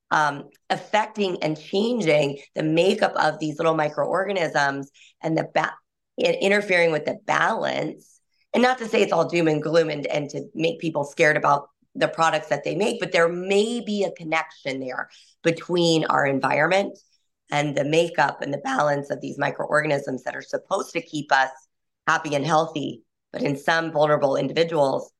Um, 0.10 0.50
affecting 0.70 1.42
and 1.44 1.60
changing 1.60 2.40
the 2.56 2.64
makeup 2.64 3.14
of 3.16 3.40
these 3.40 3.58
little 3.58 3.76
microorganisms 3.76 4.90
and 5.22 5.38
the 5.38 5.48
ba- 5.54 5.74
interfering 6.18 6.92
with 6.92 7.06
the 7.06 7.20
balance. 7.26 8.20
And 8.54 8.64
not 8.64 8.78
to 8.80 8.88
say 8.88 9.02
it's 9.02 9.14
all 9.14 9.28
doom 9.28 9.48
and 9.48 9.62
gloom 9.62 9.90
and, 9.90 10.06
and 10.08 10.30
to 10.32 10.46
make 10.54 10.80
people 10.80 11.04
scared 11.04 11.38
about 11.38 11.70
the 11.96 12.08
products 12.08 12.48
that 12.48 12.64
they 12.64 12.76
make, 12.76 13.00
but 13.00 13.12
there 13.12 13.28
may 13.28 13.82
be 13.82 14.04
a 14.04 14.12
connection 14.12 14.80
there 14.80 15.10
between 15.44 16.06
our 16.06 16.26
environment 16.26 16.98
and 17.52 17.76
the 17.76 17.84
makeup 17.84 18.42
and 18.42 18.54
the 18.54 18.60
balance 18.60 19.10
of 19.10 19.20
these 19.20 19.38
microorganisms 19.38 20.24
that 20.24 20.36
are 20.36 20.42
supposed 20.42 20.94
to 20.94 21.02
keep 21.02 21.32
us 21.32 21.50
happy 22.08 22.34
and 22.36 22.46
healthy. 22.46 23.04
But 23.34 23.44
in 23.44 23.58
some 23.58 23.92
vulnerable 23.92 24.36
individuals, 24.36 25.12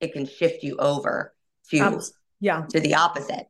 it 0.00 0.12
can 0.12 0.26
shift 0.26 0.62
you 0.62 0.76
over 0.78 1.34
to 1.70 1.78
um, 1.78 2.00
yeah 2.40 2.66
to 2.70 2.80
the 2.80 2.94
opposite. 2.94 3.46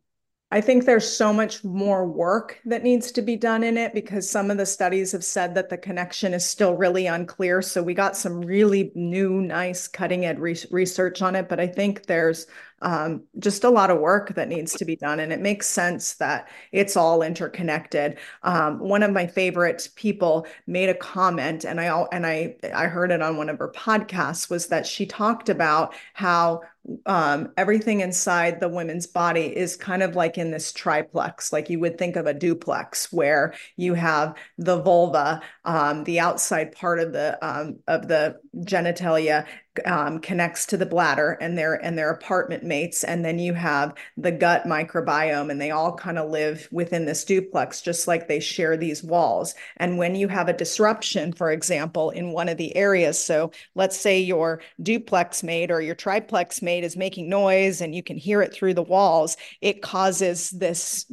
I 0.52 0.60
think 0.60 0.84
there's 0.84 1.10
so 1.10 1.32
much 1.32 1.64
more 1.64 2.06
work 2.06 2.60
that 2.66 2.82
needs 2.82 3.10
to 3.12 3.22
be 3.22 3.36
done 3.36 3.64
in 3.64 3.78
it 3.78 3.94
because 3.94 4.28
some 4.28 4.50
of 4.50 4.58
the 4.58 4.66
studies 4.66 5.10
have 5.12 5.24
said 5.24 5.54
that 5.54 5.70
the 5.70 5.78
connection 5.78 6.34
is 6.34 6.44
still 6.44 6.74
really 6.74 7.06
unclear. 7.06 7.62
So 7.62 7.82
we 7.82 7.94
got 7.94 8.18
some 8.18 8.42
really 8.42 8.92
new, 8.94 9.40
nice 9.40 9.88
cutting 9.88 10.26
edge 10.26 10.36
re- 10.36 10.58
research 10.70 11.22
on 11.22 11.36
it. 11.36 11.48
But 11.48 11.58
I 11.58 11.66
think 11.66 12.04
there's 12.04 12.48
um, 12.82 13.22
just 13.38 13.64
a 13.64 13.70
lot 13.70 13.90
of 13.90 14.00
work 14.00 14.34
that 14.34 14.48
needs 14.48 14.74
to 14.74 14.84
be 14.84 14.96
done. 14.96 15.20
And 15.20 15.32
it 15.32 15.40
makes 15.40 15.66
sense 15.66 16.14
that 16.14 16.48
it's 16.72 16.96
all 16.96 17.22
interconnected. 17.22 18.18
Um, 18.42 18.78
one 18.78 19.02
of 19.02 19.12
my 19.12 19.26
favorite 19.26 19.88
people 19.94 20.46
made 20.66 20.88
a 20.88 20.94
comment, 20.94 21.64
and 21.64 21.80
I 21.80 22.06
and 22.12 22.26
I 22.26 22.56
I 22.74 22.86
heard 22.86 23.10
it 23.10 23.22
on 23.22 23.36
one 23.36 23.48
of 23.48 23.58
her 23.58 23.72
podcasts, 23.74 24.50
was 24.50 24.66
that 24.66 24.86
she 24.86 25.06
talked 25.06 25.48
about 25.48 25.94
how 26.12 26.62
um, 27.06 27.52
everything 27.56 28.00
inside 28.00 28.58
the 28.58 28.68
women's 28.68 29.06
body 29.06 29.56
is 29.56 29.76
kind 29.76 30.02
of 30.02 30.16
like 30.16 30.36
in 30.36 30.50
this 30.50 30.72
triplex, 30.72 31.52
like 31.52 31.70
you 31.70 31.78
would 31.78 31.96
think 31.96 32.16
of 32.16 32.26
a 32.26 32.34
duplex, 32.34 33.12
where 33.12 33.54
you 33.76 33.94
have 33.94 34.36
the 34.58 34.82
vulva, 34.82 35.42
um, 35.64 36.02
the 36.04 36.18
outside 36.18 36.72
part 36.72 36.98
of 36.98 37.12
the 37.12 37.38
um, 37.40 37.78
of 37.86 38.08
the 38.08 38.36
genitalia, 38.56 39.46
um, 39.86 40.18
connects 40.18 40.66
to 40.66 40.76
the 40.76 40.86
bladder 40.86 41.38
and 41.40 41.56
their 41.56 41.74
and 41.74 41.96
their 41.98 42.10
apartment 42.10 42.62
mates. 42.62 43.04
And 43.04 43.24
then 43.24 43.38
you 43.38 43.54
have 43.54 43.94
the 44.16 44.32
gut 44.32 44.64
microbiome 44.64 45.50
and 45.50 45.60
they 45.60 45.70
all 45.70 45.94
kind 45.96 46.18
of 46.18 46.30
live 46.30 46.68
within 46.70 47.06
this 47.06 47.24
duplex 47.24 47.80
just 47.80 48.06
like 48.06 48.28
they 48.28 48.40
share 48.40 48.76
these 48.76 49.02
walls. 49.02 49.54
And 49.78 49.98
when 49.98 50.14
you 50.14 50.28
have 50.28 50.48
a 50.48 50.52
disruption 50.52 51.32
for 51.32 51.50
example 51.50 52.10
in 52.10 52.32
one 52.32 52.48
of 52.48 52.56
the 52.56 52.74
areas 52.76 53.22
so 53.22 53.50
let's 53.74 53.98
say 53.98 54.20
your 54.20 54.60
duplex 54.82 55.42
mate 55.42 55.70
or 55.70 55.80
your 55.80 55.94
triplex 55.94 56.62
mate 56.62 56.84
is 56.84 56.96
making 56.96 57.28
noise 57.28 57.80
and 57.80 57.94
you 57.94 58.02
can 58.02 58.16
hear 58.16 58.42
it 58.42 58.52
through 58.52 58.74
the 58.74 58.82
walls 58.82 59.36
it 59.60 59.82
causes 59.82 60.50
this 60.50 61.06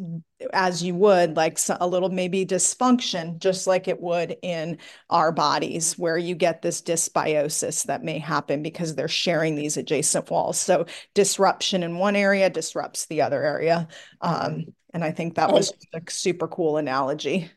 as 0.53 0.81
you 0.81 0.96
would 0.96 1.36
like 1.36 1.60
a 1.79 1.88
little 1.88 2.10
maybe 2.10 2.46
dysfunction 2.46 3.38
just 3.39 3.67
like 3.67 3.88
it 3.88 4.01
would 4.01 4.38
in 4.41 4.77
our 5.10 5.31
bodies 5.31 5.98
where 5.98 6.17
you 6.17 6.36
get 6.36 6.62
this 6.62 6.81
dysbiosis 6.81 7.84
that 7.86 8.03
may 8.03 8.19
happen 8.19 8.63
because 8.63 8.96
they're 8.96 9.08
sharing 9.08 9.55
these 9.55 9.77
adjacent 9.77 10.29
walls. 10.29 10.60
So 10.60 10.86
disruption 11.13 11.84
in 11.84 11.98
one 11.98 12.15
area 12.15 12.50
disrupts 12.50 13.05
the 13.08 13.22
other 13.22 13.43
area. 13.43 13.88
Um, 14.22 14.65
and 14.93 15.03
i 15.03 15.12
think 15.12 15.36
that 15.36 15.51
was 15.51 15.72
a 15.93 16.01
super 16.10 16.48
cool 16.48 16.77
analogy 16.77 17.50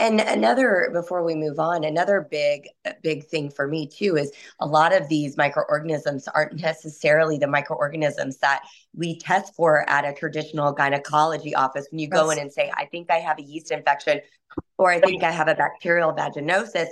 and 0.00 0.20
another, 0.20 0.90
before 0.92 1.22
we 1.22 1.34
move 1.34 1.58
on, 1.58 1.84
another 1.84 2.26
big, 2.30 2.68
big 3.02 3.26
thing 3.26 3.50
for 3.50 3.68
me 3.68 3.86
too 3.86 4.16
is 4.16 4.32
a 4.58 4.66
lot 4.66 4.94
of 4.94 5.08
these 5.08 5.36
microorganisms 5.36 6.26
aren't 6.28 6.58
necessarily 6.60 7.36
the 7.36 7.46
microorganisms 7.46 8.38
that 8.38 8.62
we 8.96 9.18
test 9.18 9.54
for 9.54 9.88
at 9.88 10.06
a 10.06 10.14
traditional 10.14 10.72
gynecology 10.72 11.54
office. 11.54 11.86
When 11.90 11.98
you 11.98 12.08
yes. 12.10 12.20
go 12.20 12.30
in 12.30 12.38
and 12.38 12.50
say, 12.50 12.72
I 12.74 12.86
think 12.86 13.10
I 13.10 13.18
have 13.18 13.38
a 13.38 13.42
yeast 13.42 13.70
infection 13.70 14.20
or 14.78 14.90
I 14.90 15.00
think 15.00 15.22
I 15.22 15.30
have 15.30 15.48
a 15.48 15.54
bacterial 15.54 16.12
vaginosis, 16.14 16.88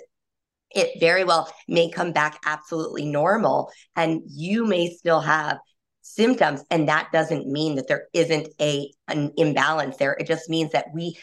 it 0.70 1.00
very 1.00 1.24
well 1.24 1.50
may 1.66 1.90
come 1.90 2.12
back 2.12 2.38
absolutely 2.44 3.06
normal. 3.06 3.72
And 3.96 4.20
you 4.26 4.66
may 4.66 4.90
still 4.90 5.20
have 5.20 5.58
symptoms 6.02 6.64
and 6.70 6.88
that 6.88 7.10
doesn't 7.12 7.46
mean 7.46 7.74
that 7.74 7.86
there 7.86 8.08
isn't 8.14 8.48
a 8.62 8.90
an 9.08 9.30
imbalance 9.36 9.98
there 9.98 10.16
it 10.18 10.26
just 10.26 10.48
means 10.48 10.72
that 10.72 10.86
we 10.94 11.14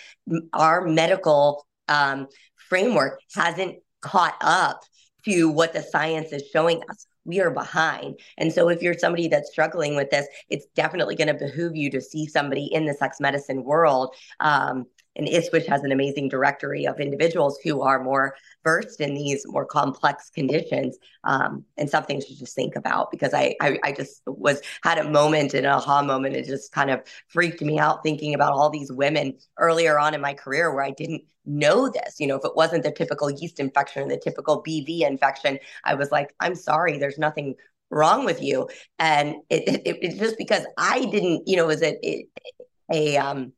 our 0.54 0.86
medical 0.86 1.66
um, 1.88 2.28
framework 2.70 3.20
hasn't 3.34 3.78
caught 4.02 4.36
up 4.42 4.82
to 5.26 5.50
what 5.50 5.74
the 5.74 5.82
science 5.82 6.32
is 6.32 6.44
showing 6.52 6.82
us. 6.90 7.08
We 7.26 7.42
are 7.42 7.50
behind. 7.50 8.20
And 8.38 8.54
so, 8.54 8.70
if 8.70 8.84
you're 8.84 8.94
somebody 8.94 9.28
that's 9.28 9.50
struggling 9.50 9.96
with 9.96 10.12
this, 10.12 10.28
it's 10.50 10.68
definitely 10.76 11.16
going 11.16 11.28
to 11.28 11.34
behoove 11.34 11.76
you 11.76 11.90
to 11.90 12.02
see 12.02 12.28
somebody 12.28 12.66
in 12.72 12.86
the 12.86 12.94
sex 12.94 13.20
medicine 13.20 13.64
world 13.64 14.16
um, 14.40 14.86
and 15.16 15.28
ISSWSH 15.28 15.68
has 15.68 15.84
an 15.84 15.92
amazing 15.92 16.30
directory 16.30 16.86
of 16.86 17.00
individuals 17.00 17.58
who 17.64 17.82
are 17.82 18.04
more 18.04 18.36
versed 18.64 19.02
in 19.02 19.14
these 19.14 19.44
more 19.48 19.66
complex 19.66 20.30
conditions 20.30 20.98
um, 21.24 21.64
and 21.78 21.90
something 21.90 22.20
to 22.20 22.38
just 22.38 22.56
think 22.56 22.76
about 22.76 23.12
because 23.12 23.34
I, 23.34 23.56
I, 23.62 23.80
I 23.84 23.92
just 23.92 24.22
was 24.26 24.62
had 24.84 24.98
a 24.98 25.10
moment 25.10 25.54
an 25.54 25.66
aha 25.66 26.02
moment 26.02 26.36
it 26.36 26.46
just 26.46 26.72
kind 26.72 26.90
of 26.90 27.02
freaked 27.28 27.62
me 27.62 27.80
out 27.80 28.04
thinking 28.04 28.34
about 28.34 28.54
all 28.54 28.70
these 28.70 28.92
women 28.92 29.38
earlier 29.58 30.00
on 30.00 30.14
in 30.14 30.22
my 30.22 30.34
career 30.34 30.74
where 30.74 30.84
I 30.84 30.92
didn't 30.92 31.24
know 31.46 31.90
this. 31.90 32.20
You 32.20 32.28
know 32.28 32.36
if 32.36 32.46
it 32.46 32.56
wasn't 32.56 32.84
the 32.84 32.92
typical 32.92 33.30
yeast 33.30 33.60
infection 33.60 34.04
or 34.04 34.10
the 34.10 34.18
typical 34.18 34.64
BV 34.64 35.02
infection 35.02 35.60
I 35.84 35.96
was 35.96 36.12
like 36.12 36.34
I'm 36.40 36.56
sorry 36.56 36.98
there's 36.98 37.18
nothing 37.18 37.56
wrong 37.92 38.26
with 38.26 38.42
you. 38.42 38.68
And 39.00 39.36
it, 39.50 39.82
it, 39.86 39.98
it's 40.02 40.18
just 40.18 40.38
because 40.38 40.66
I 40.78 41.06
didn't 41.06 41.48
you 41.48 41.56
know 41.56 41.68
was 41.68 41.82
it, 41.82 42.00
it 42.02 42.28
a 42.92 43.18
um 43.18 43.54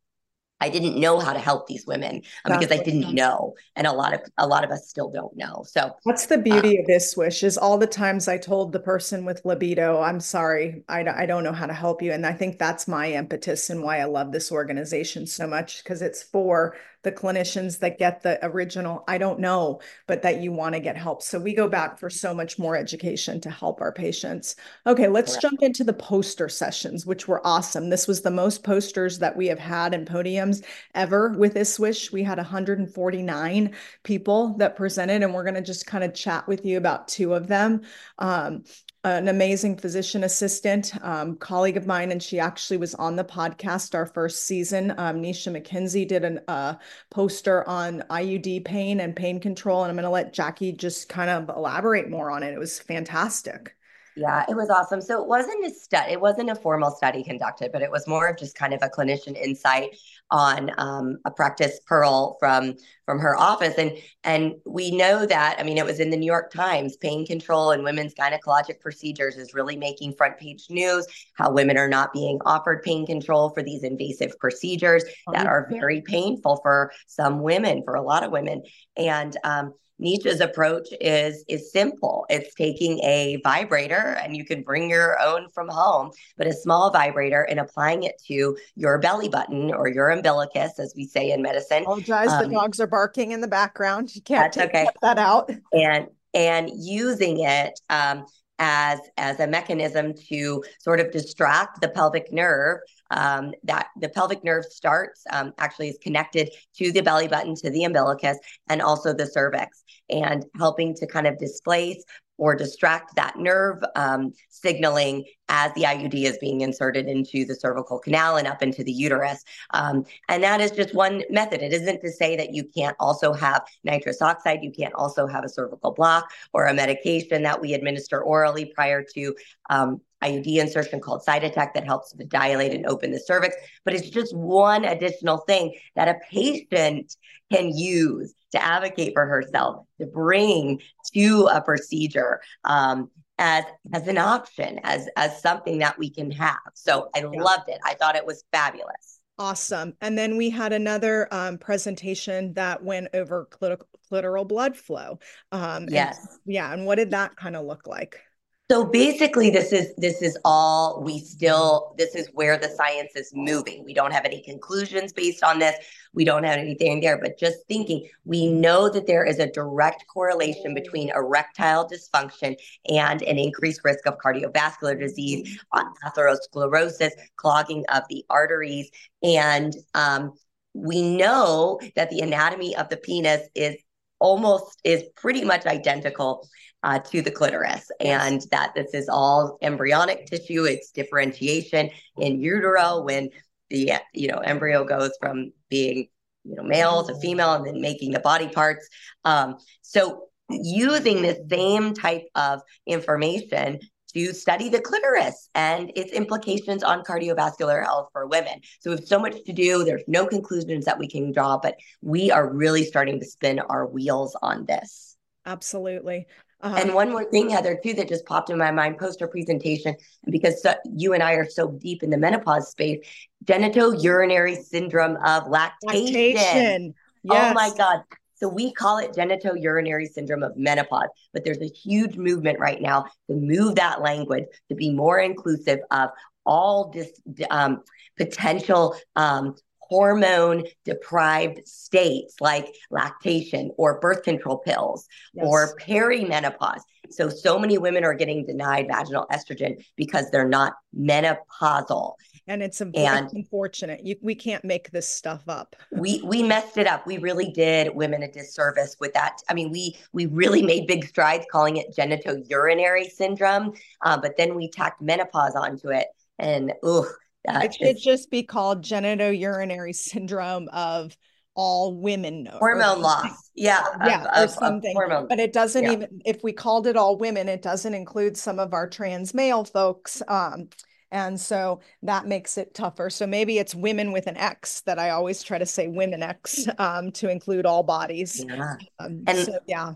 I 0.59 0.69
didn't 0.69 0.99
know 0.99 1.19
how 1.19 1.33
to 1.33 1.39
help 1.39 1.67
these 1.67 1.85
women 1.85 2.23
um, 2.45 2.57
because 2.57 2.77
I 2.77 2.83
didn't 2.83 3.13
know, 3.13 3.53
and 3.75 3.85
a 3.85 3.91
lot 3.91 4.13
of 4.13 4.21
a 4.37 4.47
lot 4.47 4.63
of 4.63 4.71
us 4.71 4.87
still 4.87 5.09
don't 5.09 5.35
know. 5.37 5.63
So 5.67 5.91
what's 6.03 6.25
the 6.25 6.37
beauty 6.37 6.79
uh, 6.79 6.81
of 6.81 6.87
ISSWSH 6.87 7.43
is 7.43 7.57
all 7.57 7.77
the 7.77 7.85
times 7.87 8.27
I 8.27 8.37
told 8.37 8.71
the 8.71 8.79
person 8.79 9.23
with 9.23 9.45
libido, 9.45 10.01
"I'm 10.01 10.19
sorry, 10.19 10.83
I, 10.89 11.05
I 11.07 11.25
don't 11.27 11.43
know 11.43 11.53
how 11.53 11.67
to 11.67 11.73
help 11.73 12.01
you," 12.01 12.11
and 12.11 12.25
I 12.25 12.33
think 12.33 12.57
that's 12.57 12.87
my 12.87 13.11
impetus 13.11 13.69
and 13.69 13.83
why 13.83 13.99
I 13.99 14.05
love 14.05 14.31
this 14.31 14.51
organization 14.51 15.27
so 15.27 15.45
much 15.45 15.83
because 15.83 16.01
it's 16.01 16.23
for 16.23 16.75
the 17.03 17.11
clinicians 17.11 17.79
that 17.79 17.99
get 17.99 18.21
the 18.21 18.43
original 18.45 19.03
i 19.07 19.17
don't 19.17 19.39
know 19.39 19.79
but 20.07 20.21
that 20.21 20.41
you 20.41 20.51
want 20.51 20.73
to 20.75 20.79
get 20.79 20.97
help. 20.97 21.21
So 21.21 21.39
we 21.39 21.53
go 21.53 21.67
back 21.67 21.99
for 21.99 22.09
so 22.09 22.33
much 22.33 22.59
more 22.59 22.75
education 22.75 23.39
to 23.41 23.49
help 23.49 23.81
our 23.81 23.91
patients. 23.91 24.55
Okay 24.85 25.07
let's 25.07 25.35
yeah. 25.35 25.41
jump 25.41 25.61
into 25.61 25.83
the 25.83 25.93
poster 25.93 26.49
sessions 26.49 27.05
which 27.05 27.27
were 27.27 27.45
awesome. 27.45 27.89
This 27.89 28.07
was 28.07 28.21
the 28.21 28.31
most 28.31 28.63
posters 28.63 29.19
that 29.19 29.35
we 29.35 29.47
have 29.47 29.59
had 29.59 29.93
in 29.93 30.05
podiums 30.05 30.63
ever 30.95 31.29
with 31.29 31.55
ISSWSH 31.55 32.11
we 32.11 32.23
had 32.23 32.37
149 32.37 33.75
people 34.03 34.55
that 34.57 34.75
presented 34.75 35.23
and 35.23 35.33
we're 35.33 35.43
going 35.43 35.55
to 35.55 35.61
just 35.61 35.85
kind 35.85 36.03
of 36.03 36.13
chat 36.13 36.47
with 36.47 36.65
you 36.65 36.77
about 36.77 37.07
two 37.07 37.33
of 37.33 37.47
them. 37.47 37.81
Um, 38.17 38.63
an 39.09 39.27
amazing 39.27 39.77
physician 39.77 40.23
assistant, 40.23 40.93
um, 41.01 41.35
colleague 41.37 41.77
of 41.77 41.87
mine, 41.87 42.11
and 42.11 42.21
she 42.21 42.39
actually 42.39 42.77
was 42.77 42.95
on 42.95 43.15
the 43.15 43.23
podcast 43.23 43.95
our 43.95 44.05
first 44.05 44.43
season. 44.45 44.91
Um, 44.97 45.21
Nisha 45.21 45.55
McKenzie 45.55 46.07
did 46.07 46.25
a 46.25 46.51
uh, 46.51 46.75
poster 47.09 47.67
on 47.67 48.03
IUD 48.09 48.65
pain 48.65 48.99
and 48.99 49.15
pain 49.15 49.39
control, 49.39 49.83
and 49.83 49.89
I'm 49.89 49.95
going 49.95 50.03
to 50.03 50.09
let 50.09 50.33
Jackie 50.33 50.73
just 50.73 51.07
kind 51.07 51.29
of 51.29 51.55
elaborate 51.55 52.09
more 52.09 52.31
on 52.31 52.43
it. 52.43 52.53
It 52.53 52.59
was 52.59 52.79
fantastic. 52.79 53.76
Yeah, 54.17 54.45
it 54.49 54.55
was 54.55 54.71
awesome. 54.71 54.99
So 54.99 55.21
it 55.21 55.27
wasn't 55.27 55.63
a 55.63 55.69
study, 55.69 56.13
it 56.13 56.19
wasn't 56.19 56.49
a 56.49 56.55
formal 56.55 56.89
study 56.89 57.23
conducted, 57.23 57.71
but 57.71 57.83
it 57.83 57.91
was 57.91 58.07
more 58.07 58.27
of 58.27 58.35
just 58.35 58.57
kind 58.57 58.73
of 58.73 58.81
a 58.81 58.89
clinician 58.89 59.39
insight 59.39 59.95
on 60.31 60.71
um, 60.79 61.17
a 61.23 61.29
practice 61.29 61.79
pearl 61.85 62.35
from 62.39 62.73
from 63.05 63.19
her 63.19 63.37
office. 63.37 63.75
And 63.77 63.91
and 64.23 64.55
we 64.65 64.89
know 64.89 65.27
that, 65.27 65.57
I 65.59 65.63
mean, 65.63 65.77
it 65.77 65.85
was 65.85 65.99
in 65.99 66.09
the 66.09 66.17
New 66.17 66.25
York 66.25 66.51
Times, 66.51 66.97
pain 66.97 67.27
control 67.27 67.69
and 67.69 67.83
women's 67.83 68.15
gynecologic 68.15 68.79
procedures 68.79 69.37
is 69.37 69.53
really 69.53 69.75
making 69.77 70.13
front 70.13 70.39
page 70.39 70.65
news, 70.71 71.05
how 71.35 71.51
women 71.51 71.77
are 71.77 71.87
not 71.87 72.11
being 72.11 72.39
offered 72.43 72.81
pain 72.81 73.05
control 73.05 73.51
for 73.51 73.61
these 73.61 73.83
invasive 73.83 74.35
procedures 74.39 75.03
that 75.31 75.45
are 75.45 75.67
very 75.69 76.01
painful 76.01 76.59
for 76.63 76.91
some 77.05 77.43
women, 77.43 77.83
for 77.85 77.93
a 77.93 78.01
lot 78.01 78.23
of 78.23 78.31
women. 78.31 78.63
And 78.97 79.37
um, 79.43 79.75
Nisha's 80.01 80.41
approach 80.41 80.89
is 81.01 81.43
is 81.47 81.71
simple. 81.71 82.25
It's 82.29 82.53
taking 82.53 82.99
a 82.99 83.39
vibrator, 83.43 84.17
and 84.21 84.35
you 84.35 84.45
can 84.45 84.61
bring 84.61 84.89
your 84.89 85.19
own 85.19 85.49
from 85.49 85.67
home, 85.69 86.11
but 86.37 86.47
a 86.47 86.53
small 86.53 86.91
vibrator, 86.91 87.43
and 87.43 87.59
applying 87.59 88.03
it 88.03 88.21
to 88.27 88.57
your 88.75 88.99
belly 88.99 89.29
button 89.29 89.73
or 89.73 89.87
your 89.87 90.09
umbilicus, 90.11 90.79
as 90.79 90.93
we 90.95 91.05
say 91.05 91.31
in 91.31 91.41
medicine. 91.41 91.83
Apologize, 91.83 92.29
um, 92.29 92.43
the 92.43 92.55
dogs 92.55 92.79
are 92.79 92.87
barking 92.87 93.31
in 93.31 93.41
the 93.41 93.47
background. 93.47 94.15
You 94.15 94.21
can't 94.21 94.53
take 94.53 94.69
okay. 94.69 94.87
that 95.01 95.17
out. 95.17 95.49
And 95.73 96.07
and 96.33 96.69
using 96.75 97.39
it 97.39 97.79
um, 97.89 98.25
as 98.59 98.99
as 99.17 99.39
a 99.39 99.47
mechanism 99.47 100.13
to 100.29 100.63
sort 100.79 100.99
of 100.99 101.11
distract 101.11 101.81
the 101.81 101.89
pelvic 101.89 102.31
nerve 102.31 102.79
um, 103.11 103.53
that 103.63 103.87
the 103.99 104.09
pelvic 104.09 104.43
nerve 104.43 104.65
starts 104.65 105.23
um, 105.31 105.53
actually 105.57 105.89
is 105.89 105.97
connected 106.01 106.49
to 106.75 106.91
the 106.91 107.01
belly 107.01 107.27
button 107.27 107.55
to 107.55 107.69
the 107.69 107.83
umbilicus 107.83 108.37
and 108.69 108.81
also 108.81 109.13
the 109.13 109.25
cervix 109.25 109.83
and 110.09 110.45
helping 110.57 110.95
to 110.95 111.07
kind 111.07 111.27
of 111.27 111.37
displace 111.37 112.03
or 112.37 112.55
distract 112.55 113.15
that 113.15 113.37
nerve 113.37 113.81
um, 113.95 114.33
signaling 114.49 115.25
as 115.49 115.73
the 115.73 115.83
IUD 115.83 116.13
is 116.13 116.37
being 116.39 116.61
inserted 116.61 117.07
into 117.07 117.45
the 117.45 117.55
cervical 117.55 117.99
canal 117.99 118.37
and 118.37 118.47
up 118.47 118.61
into 118.61 118.83
the 118.83 118.91
uterus. 118.91 119.43
Um, 119.73 120.03
and 120.29 120.43
that 120.43 120.61
is 120.61 120.71
just 120.71 120.93
one 120.93 121.23
method. 121.29 121.61
It 121.61 121.73
isn't 121.73 122.01
to 122.01 122.11
say 122.11 122.35
that 122.35 122.53
you 122.53 122.63
can't 122.63 122.95
also 122.99 123.33
have 123.33 123.65
nitrous 123.83 124.21
oxide, 124.21 124.59
you 124.61 124.71
can't 124.71 124.93
also 124.93 125.25
have 125.27 125.43
a 125.43 125.49
cervical 125.49 125.93
block 125.93 126.29
or 126.53 126.67
a 126.67 126.73
medication 126.73 127.43
that 127.43 127.61
we 127.61 127.73
administer 127.73 128.21
orally 128.21 128.65
prior 128.65 129.03
to 129.15 129.35
um, 129.69 130.01
IUD 130.23 130.57
insertion 130.57 130.99
called 130.99 131.21
Cytotec 131.25 131.73
that 131.73 131.85
helps 131.85 132.11
to 132.13 132.25
dilate 132.25 132.73
and 132.73 132.85
open 132.87 133.11
the 133.11 133.19
cervix. 133.19 133.55
But 133.85 133.93
it's 133.93 134.09
just 134.09 134.35
one 134.35 134.83
additional 134.83 135.37
thing 135.39 135.75
that 135.95 136.07
a 136.07 136.19
patient 136.31 137.15
can 137.51 137.69
use 137.75 138.33
to 138.51 138.63
advocate 138.63 139.13
for 139.13 139.25
herself, 139.25 139.85
to 139.99 140.07
bring 140.07 140.81
to 141.13 141.49
a 141.51 141.61
procedure 141.61 142.41
um, 142.63 143.09
as 143.37 143.63
as 143.93 144.07
an 144.07 144.17
option, 144.17 144.79
as 144.83 145.07
as 145.15 145.41
something 145.41 145.79
that 145.79 145.97
we 145.99 146.09
can 146.09 146.31
have. 146.31 146.57
So 146.73 147.09
I 147.15 147.21
loved 147.21 147.69
it. 147.69 147.79
I 147.83 147.93
thought 147.93 148.15
it 148.15 148.25
was 148.25 148.43
fabulous. 148.51 149.19
Awesome. 149.39 149.93
And 150.01 150.17
then 150.17 150.35
we 150.35 150.49
had 150.49 150.73
another 150.73 151.27
um, 151.31 151.59
presentation 151.59 152.53
that 152.53 152.83
went 152.83 153.09
over 153.13 153.47
clitoral 153.51 154.47
blood 154.47 154.75
flow. 154.75 155.19
Um, 155.51 155.85
yes. 155.89 156.17
And, 156.19 156.39
yeah. 156.55 156.73
And 156.73 156.87
what 156.87 156.95
did 156.95 157.11
that 157.11 157.35
kind 157.35 157.55
of 157.55 157.63
look 157.63 157.85
like? 157.85 158.19
So 158.69 158.83
basically, 158.83 159.49
this 159.49 159.71
is 159.71 159.95
this 159.95 160.21
is 160.21 160.37
all 160.43 161.01
we 161.01 161.19
still. 161.19 161.95
This 161.97 162.15
is 162.15 162.27
where 162.33 162.57
the 162.57 162.67
science 162.67 163.15
is 163.15 163.31
moving. 163.33 163.85
We 163.85 163.93
don't 163.93 164.11
have 164.11 164.25
any 164.25 164.41
conclusions 164.41 165.13
based 165.13 165.41
on 165.41 165.59
this. 165.59 165.77
We 166.13 166.25
don't 166.25 166.43
have 166.43 166.57
anything 166.57 166.99
there, 166.99 167.17
but 167.17 167.39
just 167.39 167.59
thinking, 167.69 168.09
we 168.25 168.47
know 168.47 168.89
that 168.89 169.07
there 169.07 169.23
is 169.23 169.39
a 169.39 169.49
direct 169.49 170.03
correlation 170.07 170.73
between 170.73 171.11
erectile 171.11 171.87
dysfunction 171.87 172.57
and 172.89 173.21
an 173.21 173.39
increased 173.39 173.81
risk 173.85 174.05
of 174.05 174.17
cardiovascular 174.17 174.99
disease, 174.99 175.57
atherosclerosis, 176.05 177.11
clogging 177.37 177.85
of 177.87 178.03
the 178.09 178.25
arteries, 178.29 178.91
and 179.23 179.77
um, 179.93 180.33
we 180.73 181.01
know 181.01 181.79
that 181.95 182.09
the 182.09 182.19
anatomy 182.19 182.75
of 182.75 182.89
the 182.89 182.97
penis 182.97 183.47
is 183.55 183.77
almost 184.19 184.79
is 184.83 185.03
pretty 185.15 185.43
much 185.43 185.65
identical 185.65 186.49
uh, 186.83 186.99
to 186.99 187.21
the 187.21 187.31
clitoris 187.31 187.89
and 187.99 188.43
that 188.51 188.73
this 188.75 188.93
is 188.93 189.09
all 189.09 189.57
embryonic 189.61 190.25
tissue 190.27 190.63
it's 190.63 190.91
differentiation 190.91 191.89
in 192.17 192.39
utero 192.39 193.01
when 193.01 193.29
the 193.69 193.93
you 194.13 194.27
know 194.27 194.37
embryo 194.37 194.85
goes 194.85 195.11
from 195.19 195.51
being 195.69 196.07
you 196.43 196.55
know 196.55 196.63
male 196.63 197.03
to 197.03 197.15
female 197.19 197.53
and 197.53 197.65
then 197.65 197.81
making 197.81 198.11
the 198.11 198.19
body 198.19 198.47
parts 198.47 198.87
um, 199.25 199.57
so 199.81 200.27
using 200.49 201.21
the 201.21 201.45
same 201.49 201.93
type 201.93 202.23
of 202.35 202.61
information 202.85 203.79
to 204.13 204.33
study 204.33 204.69
the 204.69 204.79
clitoris 204.79 205.49
and 205.53 205.91
its 205.95 206.11
implications 206.11 206.83
on 206.83 207.03
cardiovascular 207.03 207.83
health 207.83 208.09
for 208.13 208.25
women. 208.25 208.61
So 208.79 208.91
we 208.91 208.95
have 208.95 209.05
so 209.05 209.19
much 209.19 209.35
to 209.45 209.53
do. 209.53 209.83
There's 209.83 210.03
no 210.07 210.25
conclusions 210.25 210.85
that 210.85 210.97
we 210.97 211.07
can 211.07 211.31
draw, 211.31 211.59
but 211.61 211.75
we 212.01 212.31
are 212.31 212.51
really 212.51 212.85
starting 212.85 213.19
to 213.19 213.25
spin 213.25 213.59
our 213.59 213.85
wheels 213.85 214.35
on 214.41 214.65
this. 214.65 215.17
Absolutely. 215.45 216.27
Uh-huh. 216.61 216.75
And 216.75 216.95
one 216.95 217.11
more 217.11 217.29
thing, 217.29 217.49
Heather, 217.49 217.79
too, 217.81 217.93
that 217.93 218.09
just 218.09 218.25
popped 218.25 218.49
in 218.49 218.57
my 218.57 218.71
mind 218.71 218.97
post 218.97 219.21
our 219.21 219.27
presentation, 219.27 219.95
because 220.25 220.61
so, 220.61 220.73
you 220.85 221.13
and 221.13 221.21
I 221.21 221.33
are 221.33 221.47
so 221.47 221.71
deep 221.71 222.01
in 222.01 222.09
the 222.09 222.17
menopause 222.17 222.71
space, 222.71 223.05
genitourinary 223.45 224.57
syndrome 224.57 225.17
of 225.23 225.47
lactation. 225.47 226.33
lactation. 226.35 226.95
Yes. 227.23 227.51
Oh 227.51 227.53
my 227.53 227.71
God. 227.77 228.01
So 228.35 228.47
we 228.47 228.71
call 228.71 228.99
it 228.99 229.13
genitourinary 229.13 230.07
syndrome 230.07 230.43
of 230.43 230.55
menopause, 230.55 231.09
but 231.33 231.43
there's 231.43 231.61
a 231.61 231.67
huge 231.67 232.17
movement 232.17 232.59
right 232.59 232.81
now 232.81 233.05
to 233.29 233.35
move 233.35 233.75
that 233.75 234.01
language 234.01 234.45
to 234.69 234.75
be 234.75 234.91
more 234.91 235.19
inclusive 235.19 235.79
of 235.91 236.09
all 236.45 236.89
this 236.89 237.09
um, 237.49 237.81
potential 238.15 238.95
um, 239.15 239.55
hormone 239.87 240.63
deprived 240.85 241.67
states 241.67 242.35
like 242.39 242.75
lactation 242.91 243.71
or 243.77 243.99
birth 243.99 244.23
control 244.23 244.57
pills 244.57 245.07
yes. 245.33 245.45
or 245.45 245.75
perimenopause. 245.77 246.81
So, 247.09 247.29
so 247.29 247.57
many 247.57 247.77
women 247.77 248.03
are 248.03 248.13
getting 248.13 248.45
denied 248.45 248.87
vaginal 248.87 249.27
estrogen 249.31 249.83
because 249.95 250.29
they're 250.29 250.47
not 250.47 250.73
menopausal. 250.97 252.15
And 252.47 252.63
it's, 252.63 252.79
and 252.81 253.29
unfortunate. 253.33 254.05
You, 254.05 254.15
we 254.21 254.35
can't 254.35 254.63
make 254.63 254.91
this 254.91 255.07
stuff 255.07 255.43
up. 255.47 255.75
we 255.91 256.21
we 256.23 256.43
messed 256.43 256.77
it 256.77 256.87
up. 256.87 257.05
We 257.05 257.17
really 257.17 257.51
did 257.51 257.93
women 257.93 258.23
a 258.23 258.31
disservice 258.31 258.95
with 258.99 259.13
that. 259.13 259.37
I 259.49 259.53
mean, 259.53 259.69
we 259.71 259.97
we 260.13 260.27
really 260.27 260.61
made 260.61 260.87
big 260.87 261.05
strides 261.05 261.45
calling 261.51 261.77
it 261.77 261.95
genitourinary 261.95 263.09
syndrome, 263.09 263.73
uh, 264.01 264.17
but 264.17 264.37
then 264.37 264.55
we 264.55 264.69
tacked 264.69 265.01
menopause 265.01 265.55
onto 265.55 265.89
it, 265.89 266.07
and 266.39 266.73
ugh, 266.83 267.05
it 267.45 267.73
should 267.73 267.97
just 267.97 268.29
be 268.29 268.43
called 268.43 268.83
genitourinary 268.83 269.95
syndrome 269.95 270.67
of 270.73 271.15
all 271.55 271.99
women 271.99 272.47
hormone 272.51 273.01
loss. 273.01 273.49
Yeah 273.55 273.83
yeah 274.05 274.21
of, 274.21 274.27
or 274.27 274.43
of, 274.43 274.49
something. 274.51 274.95
of 275.11 275.27
but 275.27 275.39
it 275.39 275.53
doesn't 275.53 275.83
yeah. 275.83 275.91
even 275.93 276.21
if 276.23 276.43
we 276.43 276.53
called 276.53 276.85
it 276.85 276.95
all 276.95 277.17
women 277.17 277.49
it 277.49 277.63
doesn't 277.63 277.95
include 277.95 278.37
some 278.37 278.59
of 278.59 278.73
our 278.73 278.87
trans 278.87 279.33
male 279.33 279.65
folks 279.65 280.21
um 280.27 280.69
and 281.09 281.39
so 281.39 281.79
that 282.03 282.27
makes 282.27 282.57
it 282.57 282.73
tougher. 282.73 283.09
So 283.09 283.25
maybe 283.25 283.59
it's 283.59 283.73
women 283.73 284.11
with 284.11 284.27
an 284.27 284.37
x 284.37 284.81
that 284.81 284.99
i 284.99 285.09
always 285.09 285.41
try 285.41 285.57
to 285.57 285.65
say 285.65 285.87
women 285.87 286.21
x 286.21 286.67
um 286.77 287.11
to 287.13 287.29
include 287.29 287.65
all 287.65 287.81
bodies. 287.83 288.43
Yeah. 288.47 288.75
Um, 288.99 289.23
and 289.25 289.37
so, 289.37 289.59
yeah 289.67 289.93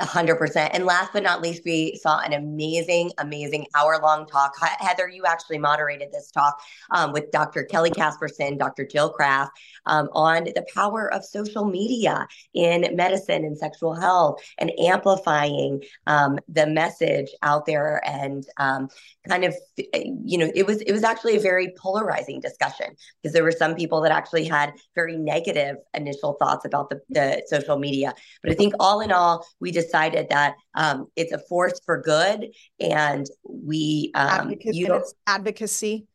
hundred 0.00 0.36
percent. 0.36 0.72
And 0.74 0.84
last 0.84 1.12
but 1.12 1.22
not 1.22 1.42
least, 1.42 1.62
we 1.64 1.98
saw 2.00 2.20
an 2.20 2.32
amazing, 2.32 3.12
amazing 3.18 3.66
hour 3.74 3.98
long 4.00 4.26
talk. 4.26 4.54
Heather, 4.78 5.08
you 5.08 5.24
actually 5.26 5.58
moderated 5.58 6.12
this 6.12 6.30
talk 6.30 6.60
um, 6.90 7.12
with 7.12 7.30
Dr. 7.32 7.64
Kelly 7.64 7.90
Casperson, 7.90 8.58
Dr. 8.58 8.86
Jill 8.86 9.12
Krapf 9.12 9.48
um, 9.86 10.08
on 10.12 10.44
the 10.44 10.64
power 10.74 11.12
of 11.12 11.24
social 11.24 11.64
media 11.64 12.26
in 12.52 12.94
medicine 12.94 13.44
and 13.44 13.58
sexual 13.58 13.94
health 13.94 14.42
and 14.58 14.70
amplifying 14.78 15.82
um, 16.06 16.38
the 16.48 16.66
message 16.66 17.30
out 17.42 17.66
there 17.66 18.00
and 18.06 18.46
um, 18.58 18.88
kind 19.28 19.44
of, 19.44 19.54
you 19.94 20.38
know, 20.38 20.50
it 20.54 20.66
was 20.66 20.80
it 20.82 20.92
was 20.92 21.02
actually 21.02 21.36
a 21.36 21.40
very 21.40 21.74
polarizing 21.78 22.40
discussion 22.40 22.94
because 23.22 23.32
there 23.32 23.44
were 23.44 23.52
some 23.52 23.74
people 23.74 24.00
that 24.02 24.12
actually 24.12 24.44
had 24.44 24.72
very 24.94 25.16
negative 25.16 25.76
initial 25.94 26.34
thoughts 26.34 26.64
about 26.64 26.90
the, 26.90 27.00
the 27.10 27.42
social 27.46 27.78
media. 27.78 28.14
But 28.42 28.52
I 28.52 28.54
think 28.54 28.74
all 28.78 29.00
in 29.00 29.10
all, 29.12 29.46
we 29.64 29.72
decided 29.72 30.28
that 30.28 30.54
um, 30.74 31.06
it's 31.16 31.32
a 31.32 31.38
force 31.38 31.80
for 31.86 32.02
good, 32.02 32.50
and 32.78 33.26
we 33.42 34.12
um, 34.14 34.30
advocacy, 34.30 34.86
advocacy 35.26 36.06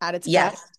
at 0.00 0.14
its 0.14 0.26
yes. 0.26 0.52
best 0.52 0.78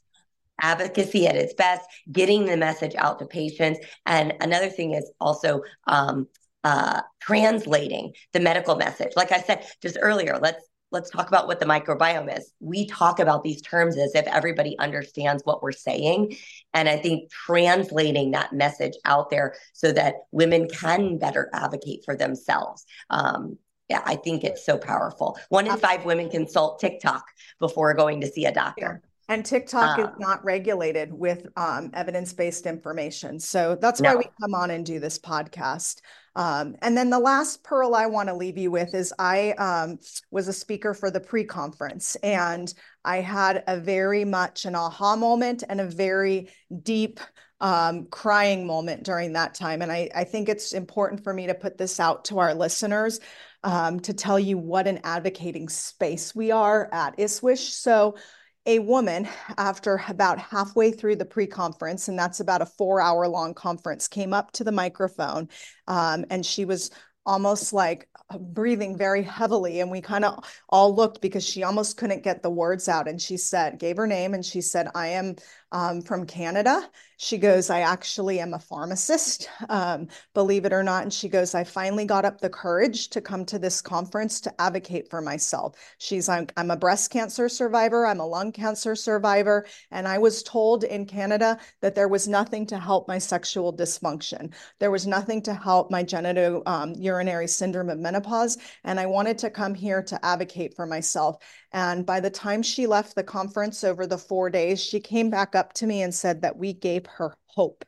advocacy 0.62 1.28
at 1.28 1.36
its 1.36 1.54
best, 1.54 1.86
getting 2.12 2.46
the 2.46 2.58
message 2.58 2.96
out 2.98 3.20
to 3.20 3.26
patients. 3.26 3.80
And 4.06 4.34
another 4.40 4.70
thing 4.70 4.94
is 4.94 5.12
also 5.20 5.62
um, 5.86 6.28
uh, 6.64 7.02
translating 7.20 8.14
the 8.34 8.40
medical 8.40 8.76
message. 8.76 9.12
Like 9.16 9.32
I 9.32 9.42
said 9.42 9.66
just 9.82 9.98
earlier, 10.02 10.40
let's 10.42 10.64
let's 10.96 11.10
talk 11.12 11.28
about 11.28 11.46
what 11.46 11.60
the 11.60 11.66
microbiome 11.66 12.36
is. 12.36 12.54
We 12.60 12.88
talk 12.88 13.20
about 13.20 13.44
these 13.44 13.62
terms 13.62 13.98
as 13.98 14.16
if 14.16 14.26
everybody 14.28 14.80
understands 14.80 15.44
what 15.44 15.62
we're 15.62 15.74
saying. 15.74 16.38
And 16.74 16.88
I 16.88 16.98
think 16.98 17.30
translating 17.30 18.32
that 18.32 18.54
message 18.54 18.94
out 19.04 19.30
there 19.30 19.56
so 19.74 19.92
that 19.92 20.16
women 20.32 20.68
can 20.70 21.18
better 21.18 21.50
advocate 21.54 22.04
for 22.06 22.16
themselves. 22.16 22.86
Um, 23.10 23.58
yeah, 23.90 24.02
I 24.06 24.16
think 24.16 24.44
it's 24.44 24.66
so 24.66 24.78
powerful. 24.78 25.38
One 25.50 25.68
in 25.68 25.78
five 25.78 26.06
women 26.06 26.30
consult 26.30 26.80
TikTok 26.80 27.26
before 27.60 27.94
going 27.94 28.22
to 28.22 28.28
see 28.28 28.46
a 28.46 28.52
doctor. 28.54 29.04
And 29.28 29.44
TikTok 29.44 29.98
um, 29.98 30.06
is 30.06 30.12
not 30.20 30.46
regulated 30.46 31.12
with 31.12 31.48
um, 31.58 31.90
evidence 31.94 32.32
based 32.34 32.66
information. 32.68 33.40
So 33.40 33.76
that's 33.76 34.00
why 34.00 34.16
we 34.16 34.26
come 34.40 34.54
on 34.54 34.70
and 34.70 34.86
do 34.86 35.00
this 35.00 35.18
podcast. 35.18 36.02
Um, 36.36 36.76
and 36.82 36.98
then 36.98 37.10
the 37.10 37.20
last 37.20 37.64
pearl 37.64 37.96
I 37.96 38.06
want 38.08 38.30
to 38.30 38.36
leave 38.36 38.58
you 38.58 38.70
with 38.70 38.94
is 38.94 39.14
I 39.18 39.52
um, 39.54 40.00
was 40.32 40.48
a 40.48 40.54
speaker 40.54 40.94
for 40.94 41.10
the 41.10 41.20
pre 41.20 41.44
conference 41.46 42.16
and 42.18 42.72
I 43.04 43.22
had 43.22 43.64
a 43.68 43.80
very 43.80 44.26
much 44.26 44.66
an 44.66 44.76
aha 44.76 45.16
moment 45.16 45.64
and 45.68 45.80
a 45.80 45.86
very 45.86 46.50
deep 46.84 47.20
um, 47.62 48.08
crying 48.08 48.68
moment 48.68 49.04
during 49.04 49.34
that 49.34 49.54
time. 49.54 49.82
And 49.82 49.92
I, 49.92 50.10
I, 50.14 50.26
think 50.26 50.50
it's 50.50 50.74
important 50.74 51.24
for 51.24 51.34
me 51.34 51.48
to 51.48 51.54
put 51.54 51.78
this 51.78 52.02
out 52.02 52.26
to 52.26 52.40
our 52.40 52.54
listeners 52.54 53.22
um, 53.64 54.02
to 54.02 54.14
tell 54.14 54.38
you 54.38 54.58
what 54.58 54.88
an 54.88 55.00
advocating 55.06 55.70
space 55.70 56.36
we 56.36 56.52
are 56.52 56.90
at 56.92 57.18
ISSWSH. 57.18 57.70
So 57.72 58.18
a 58.66 58.80
woman 58.80 59.28
after 59.58 60.02
about 60.08 60.40
halfway 60.40 60.92
through 60.92 61.16
the 61.16 61.26
pre-conference 61.26 62.08
and 62.08 62.18
that's 62.18 62.40
about 62.40 62.62
a 62.62 62.66
four 62.66 63.00
hour 63.00 63.28
long 63.28 63.54
conference 63.54 64.08
came 64.08 64.34
up 64.34 64.52
to 64.52 64.64
the 64.64 64.72
microphone 64.72 65.48
um, 65.88 66.26
and 66.30 66.46
she 66.46 66.66
was 66.66 66.92
almost 67.26 67.74
like 67.74 68.08
breathing 68.40 68.98
very 68.98 69.22
heavily 69.22 69.80
and 69.80 69.90
we 69.90 70.02
kind 70.02 70.26
of 70.26 70.44
all 70.70 70.96
looked 70.96 71.22
because 71.22 71.44
she 71.44 71.64
almost 71.64 71.98
couldn't 71.98 72.24
get 72.24 72.42
the 72.42 72.50
words 72.50 72.88
out 72.88 73.08
and 73.08 73.22
she 73.22 73.38
said 73.38 73.80
gave 73.80 73.98
her 73.98 74.08
name 74.08 74.34
and 74.34 74.46
she 74.46 74.62
said 74.62 74.88
i 74.96 75.08
am 75.08 75.36
um, 75.72 76.02
from 76.02 76.26
canada 76.26 76.88
she 77.18 77.38
goes 77.38 77.70
i 77.70 77.82
actually 77.82 78.40
am 78.40 78.54
a 78.54 78.60
pharmacist 78.60 79.50
um, 79.70 80.08
believe 80.34 80.66
it 80.66 80.74
or 80.74 80.84
not 80.84 81.04
and 81.04 81.14
she 81.14 81.30
goes 81.30 81.56
i 81.56 81.64
finally 81.64 82.06
got 82.06 82.26
up 82.26 82.40
the 82.42 82.50
courage 82.50 83.10
to 83.10 83.22
come 83.22 83.46
to 83.46 83.60
this 83.60 83.82
conference 83.82 84.40
to 84.40 84.62
advocate 84.62 85.10
for 85.10 85.22
myself 85.22 85.76
she's 85.98 86.28
like 86.28 86.54
i'm 86.58 86.72
a 86.72 86.78
breast 86.78 87.12
cancer 87.12 87.50
survivor 87.50 88.06
i'm 88.06 88.20
a 88.20 88.28
lung 88.28 88.52
cancer 88.52 88.96
survivor 88.96 89.66
and 89.92 90.08
i 90.08 90.18
was 90.18 90.44
told 90.44 90.84
in 90.84 91.06
canada 91.06 91.58
that 91.82 91.96
there 91.96 92.08
was 92.08 92.28
nothing 92.28 92.66
to 92.66 92.78
help 92.78 93.08
my 93.08 93.18
sexual 93.18 93.76
dysfunction 93.76 94.54
there 94.80 94.92
was 94.92 95.08
nothing 95.08 95.42
to 95.44 95.54
help 95.54 95.90
my 95.92 96.04
genital 96.04 96.62
um, 96.66 96.94
urinary 96.96 97.48
syndrome 97.48 97.90
of 97.90 98.00
menopause. 98.00 98.58
And 98.84 99.00
I 99.00 99.06
wanted 99.06 99.38
to 99.40 99.50
come 99.50 99.74
here 99.74 100.04
to 100.04 100.26
advocate 100.26 100.76
for 100.76 100.86
myself. 100.86 101.38
And 101.72 102.06
by 102.06 102.20
the 102.20 102.30
time 102.30 102.64
she 102.64 102.88
left 102.88 103.16
the 103.16 103.24
conference 103.24 103.84
over 103.84 104.08
the 104.08 104.18
four 104.18 104.50
days, 104.50 104.82
she 104.82 105.00
came 105.00 105.30
back 105.30 105.56
up 105.56 105.74
to 105.74 105.88
me 105.88 106.02
and 106.02 106.14
said 106.14 106.42
that 106.42 106.58
we 106.58 106.74
gave 106.74 107.05
her 107.08 107.36
hope 107.48 107.86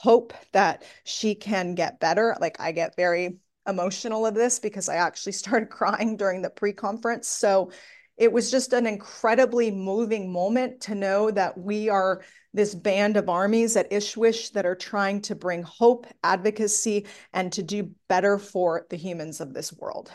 hope 0.00 0.32
that 0.52 0.82
she 1.04 1.34
can 1.34 1.74
get 1.74 2.00
better. 2.00 2.34
Like 2.40 2.58
I 2.58 2.72
get 2.72 2.96
very 2.96 3.36
emotional 3.66 4.24
of 4.24 4.34
this 4.34 4.58
because 4.58 4.88
I 4.88 4.96
actually 4.96 5.32
started 5.44 5.68
crying 5.70 6.16
during 6.16 6.42
the 6.42 6.50
pre 6.50 6.72
conference. 6.72 7.28
So 7.28 7.70
it 8.16 8.32
was 8.32 8.50
just 8.50 8.72
an 8.72 8.86
incredibly 8.86 9.70
moving 9.70 10.32
moment 10.32 10.82
to 10.82 10.94
know 10.94 11.30
that 11.30 11.56
we 11.56 11.88
are 11.88 12.22
this 12.52 12.74
band 12.74 13.16
of 13.16 13.28
armies 13.28 13.76
at 13.76 13.90
ISSWSH 13.90 14.52
that 14.52 14.66
are 14.66 14.74
trying 14.74 15.22
to 15.22 15.34
bring 15.34 15.62
hope, 15.62 16.06
advocacy, 16.22 17.06
and 17.32 17.52
to 17.52 17.62
do 17.62 17.90
better 18.08 18.38
for 18.38 18.86
the 18.90 18.96
humans 18.96 19.40
of 19.40 19.54
this 19.54 19.72
world. 19.72 20.10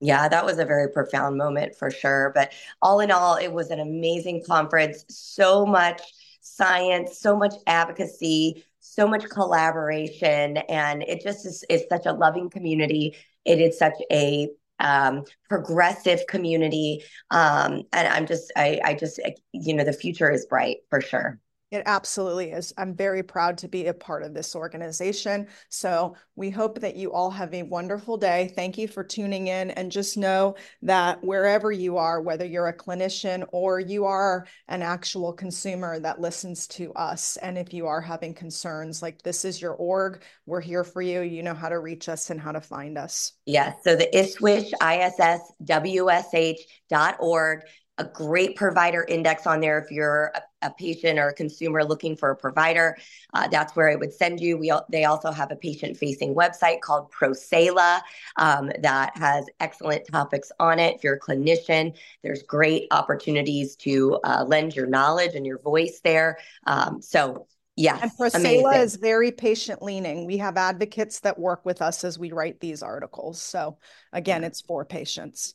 Yeah, 0.00 0.28
that 0.28 0.44
was 0.44 0.58
a 0.58 0.64
very 0.64 0.90
profound 0.90 1.36
moment 1.36 1.76
for 1.76 1.90
sure. 1.90 2.32
But 2.34 2.52
all 2.82 3.00
in 3.00 3.10
all, 3.10 3.36
it 3.36 3.52
was 3.52 3.70
an 3.70 3.80
amazing 3.80 4.42
conference. 4.46 5.04
So 5.08 5.64
much 5.64 6.02
science, 6.46 7.18
so 7.18 7.36
much 7.36 7.54
advocacy, 7.66 8.64
so 8.80 9.06
much 9.06 9.24
collaboration. 9.28 10.56
And 10.56 11.02
it 11.02 11.22
just 11.22 11.44
is, 11.46 11.64
is 11.68 11.84
such 11.88 12.06
a 12.06 12.12
loving 12.12 12.50
community. 12.50 13.16
It 13.44 13.60
is 13.60 13.78
such 13.78 13.96
a 14.10 14.48
um, 14.78 15.24
progressive 15.48 16.26
community. 16.26 17.02
Um, 17.30 17.82
and 17.92 18.08
I'm 18.08 18.26
just, 18.26 18.52
I, 18.56 18.80
I 18.84 18.94
just, 18.94 19.20
you 19.52 19.74
know, 19.74 19.84
the 19.84 19.92
future 19.92 20.30
is 20.30 20.46
bright 20.46 20.78
for 20.90 21.00
sure. 21.00 21.40
It 21.72 21.82
absolutely 21.84 22.52
is. 22.52 22.72
I'm 22.78 22.94
very 22.94 23.24
proud 23.24 23.58
to 23.58 23.66
be 23.66 23.86
a 23.86 23.94
part 23.94 24.22
of 24.22 24.32
this 24.32 24.54
organization. 24.54 25.48
So 25.68 26.14
we 26.36 26.48
hope 26.48 26.80
that 26.80 26.94
you 26.94 27.12
all 27.12 27.30
have 27.30 27.52
a 27.52 27.64
wonderful 27.64 28.16
day. 28.16 28.52
Thank 28.54 28.78
you 28.78 28.86
for 28.86 29.02
tuning 29.02 29.48
in. 29.48 29.72
And 29.72 29.90
just 29.90 30.16
know 30.16 30.54
that 30.82 31.24
wherever 31.24 31.72
you 31.72 31.96
are, 31.96 32.22
whether 32.22 32.44
you're 32.44 32.68
a 32.68 32.76
clinician 32.76 33.44
or 33.50 33.80
you 33.80 34.04
are 34.04 34.46
an 34.68 34.80
actual 34.80 35.32
consumer 35.32 35.98
that 35.98 36.20
listens 36.20 36.68
to 36.68 36.92
us, 36.92 37.36
and 37.38 37.58
if 37.58 37.74
you 37.74 37.88
are 37.88 38.00
having 38.00 38.32
concerns, 38.32 39.02
like 39.02 39.22
this 39.22 39.44
is 39.44 39.60
your 39.60 39.74
org, 39.74 40.22
we're 40.46 40.60
here 40.60 40.84
for 40.84 41.02
you. 41.02 41.22
You 41.22 41.42
know 41.42 41.54
how 41.54 41.68
to 41.68 41.80
reach 41.80 42.08
us 42.08 42.30
and 42.30 42.40
how 42.40 42.52
to 42.52 42.60
find 42.60 42.96
us. 42.96 43.32
Yes. 43.44 43.74
So 43.82 43.96
the 43.96 44.08
ISWISH, 44.16 44.70
ISSWSH.org 44.80 47.62
a 47.98 48.04
great 48.04 48.56
provider 48.56 49.04
index 49.08 49.46
on 49.46 49.60
there 49.60 49.78
if 49.78 49.90
you're 49.90 50.32
a, 50.34 50.66
a 50.66 50.70
patient 50.70 51.18
or 51.18 51.28
a 51.28 51.34
consumer 51.34 51.82
looking 51.82 52.16
for 52.16 52.30
a 52.30 52.36
provider. 52.36 52.96
Uh, 53.32 53.48
that's 53.48 53.74
where 53.74 53.90
I 53.90 53.96
would 53.96 54.12
send 54.12 54.40
you. 54.40 54.58
We 54.58 54.72
they 54.90 55.04
also 55.04 55.30
have 55.30 55.50
a 55.50 55.56
patient 55.56 55.96
facing 55.96 56.34
website 56.34 56.80
called 56.80 57.10
Prosayla 57.10 58.00
um, 58.36 58.70
that 58.80 59.16
has 59.16 59.46
excellent 59.60 60.06
topics 60.10 60.52
on 60.60 60.78
it. 60.78 60.96
If 60.96 61.04
you're 61.04 61.14
a 61.14 61.20
clinician, 61.20 61.96
there's 62.22 62.42
great 62.42 62.86
opportunities 62.90 63.76
to 63.76 64.20
uh, 64.24 64.44
lend 64.46 64.76
your 64.76 64.86
knowledge 64.86 65.34
and 65.34 65.46
your 65.46 65.58
voice 65.58 66.00
there. 66.04 66.38
Um, 66.66 67.00
so 67.00 67.46
Yes. 67.78 68.00
And 68.00 68.10
Prosayla 68.32 68.82
is 68.82 68.96
very 68.96 69.30
patient 69.30 69.82
leaning. 69.82 70.24
We 70.24 70.38
have 70.38 70.56
advocates 70.56 71.20
that 71.20 71.38
work 71.38 71.66
with 71.66 71.82
us 71.82 72.04
as 72.04 72.18
we 72.18 72.32
write 72.32 72.58
these 72.58 72.82
articles. 72.82 73.40
So 73.40 73.76
again, 74.14 74.44
it's 74.44 74.62
for 74.62 74.86
patients. 74.86 75.54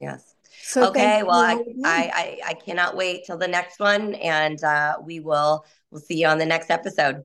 Yes. 0.00 0.32
So 0.62 0.88
okay, 0.88 1.22
well, 1.22 1.38
I, 1.38 1.62
I, 1.84 2.10
I 2.14 2.38
I 2.48 2.54
cannot 2.54 2.96
wait 2.96 3.24
till 3.24 3.38
the 3.38 3.48
next 3.48 3.80
one, 3.80 4.14
and 4.14 4.62
uh, 4.62 4.96
we 5.02 5.20
will 5.20 5.64
we'll 5.90 6.00
see 6.00 6.20
you 6.20 6.26
on 6.26 6.38
the 6.38 6.46
next 6.46 6.70
episode. 6.70 7.22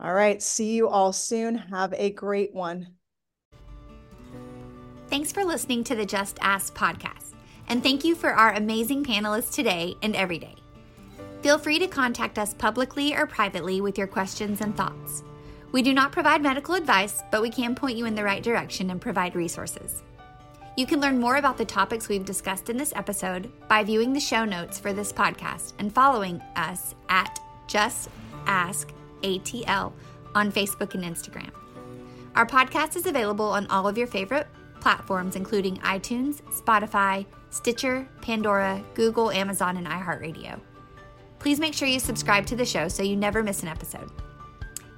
All 0.00 0.12
right, 0.12 0.42
see 0.42 0.74
you 0.74 0.88
all 0.88 1.12
soon. 1.12 1.56
Have 1.56 1.94
a 1.94 2.10
great 2.10 2.54
one. 2.54 2.94
Thanks 5.08 5.30
for 5.30 5.44
listening 5.44 5.84
to 5.84 5.94
the 5.94 6.06
Just 6.06 6.38
Ask 6.40 6.74
podcast, 6.74 7.34
and 7.68 7.82
thank 7.82 8.04
you 8.04 8.14
for 8.14 8.30
our 8.30 8.54
amazing 8.54 9.04
panelists 9.04 9.52
today 9.52 9.94
and 10.02 10.16
every 10.16 10.38
day. 10.38 10.54
Feel 11.42 11.58
free 11.58 11.78
to 11.80 11.88
contact 11.88 12.38
us 12.38 12.54
publicly 12.54 13.14
or 13.14 13.26
privately 13.26 13.80
with 13.80 13.98
your 13.98 14.06
questions 14.06 14.60
and 14.60 14.76
thoughts. 14.76 15.24
We 15.72 15.82
do 15.82 15.92
not 15.92 16.12
provide 16.12 16.42
medical 16.42 16.74
advice, 16.74 17.22
but 17.30 17.42
we 17.42 17.50
can 17.50 17.74
point 17.74 17.96
you 17.96 18.06
in 18.06 18.14
the 18.14 18.22
right 18.22 18.42
direction 18.42 18.90
and 18.90 19.00
provide 19.00 19.34
resources. 19.34 20.02
You 20.74 20.86
can 20.86 21.00
learn 21.00 21.20
more 21.20 21.36
about 21.36 21.58
the 21.58 21.66
topics 21.66 22.08
we've 22.08 22.24
discussed 22.24 22.70
in 22.70 22.78
this 22.78 22.94
episode 22.96 23.52
by 23.68 23.84
viewing 23.84 24.14
the 24.14 24.20
show 24.20 24.46
notes 24.46 24.78
for 24.78 24.94
this 24.94 25.12
podcast 25.12 25.74
and 25.78 25.92
following 25.92 26.40
us 26.56 26.94
at 27.10 27.38
Just 27.66 28.08
Ask 28.46 28.90
ATL 29.22 29.92
on 30.34 30.50
Facebook 30.50 30.94
and 30.94 31.04
Instagram. 31.04 31.50
Our 32.34 32.46
podcast 32.46 32.96
is 32.96 33.04
available 33.04 33.44
on 33.44 33.66
all 33.66 33.86
of 33.86 33.98
your 33.98 34.06
favorite 34.06 34.46
platforms, 34.80 35.36
including 35.36 35.76
iTunes, 35.78 36.40
Spotify, 36.44 37.26
Stitcher, 37.50 38.08
Pandora, 38.22 38.82
Google, 38.94 39.30
Amazon, 39.30 39.76
and 39.76 39.86
iHeartRadio. 39.86 40.58
Please 41.38 41.60
make 41.60 41.74
sure 41.74 41.86
you 41.86 42.00
subscribe 42.00 42.46
to 42.46 42.56
the 42.56 42.64
show 42.64 42.88
so 42.88 43.02
you 43.02 43.14
never 43.14 43.42
miss 43.42 43.62
an 43.62 43.68
episode. 43.68 44.10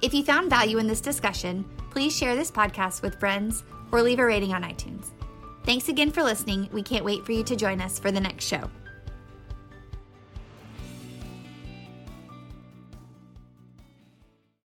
If 0.01 0.13
you 0.13 0.23
found 0.23 0.49
value 0.49 0.77
in 0.77 0.87
this 0.87 1.01
discussion, 1.01 1.65
please 1.91 2.15
share 2.15 2.35
this 2.37 2.49
podcast 2.49 3.01
with 3.01 3.19
friends 3.19 3.65
or 3.91 4.01
leave 4.01 4.19
a 4.19 4.25
rating 4.25 4.53
on 4.53 4.63
iTunes. 4.63 5.07
Thanks 5.65 5.89
again 5.89 6.11
for 6.11 6.21
listening. 6.21 6.69
We 6.71 6.83
can't 6.83 7.03
wait 7.03 7.25
for 7.25 7.31
you 7.31 7.43
to 7.45 7.55
join 7.55 7.81
us 7.81 7.97
for 7.97 8.11
the 8.11 8.19
next 8.19 8.45
show. 8.45 8.69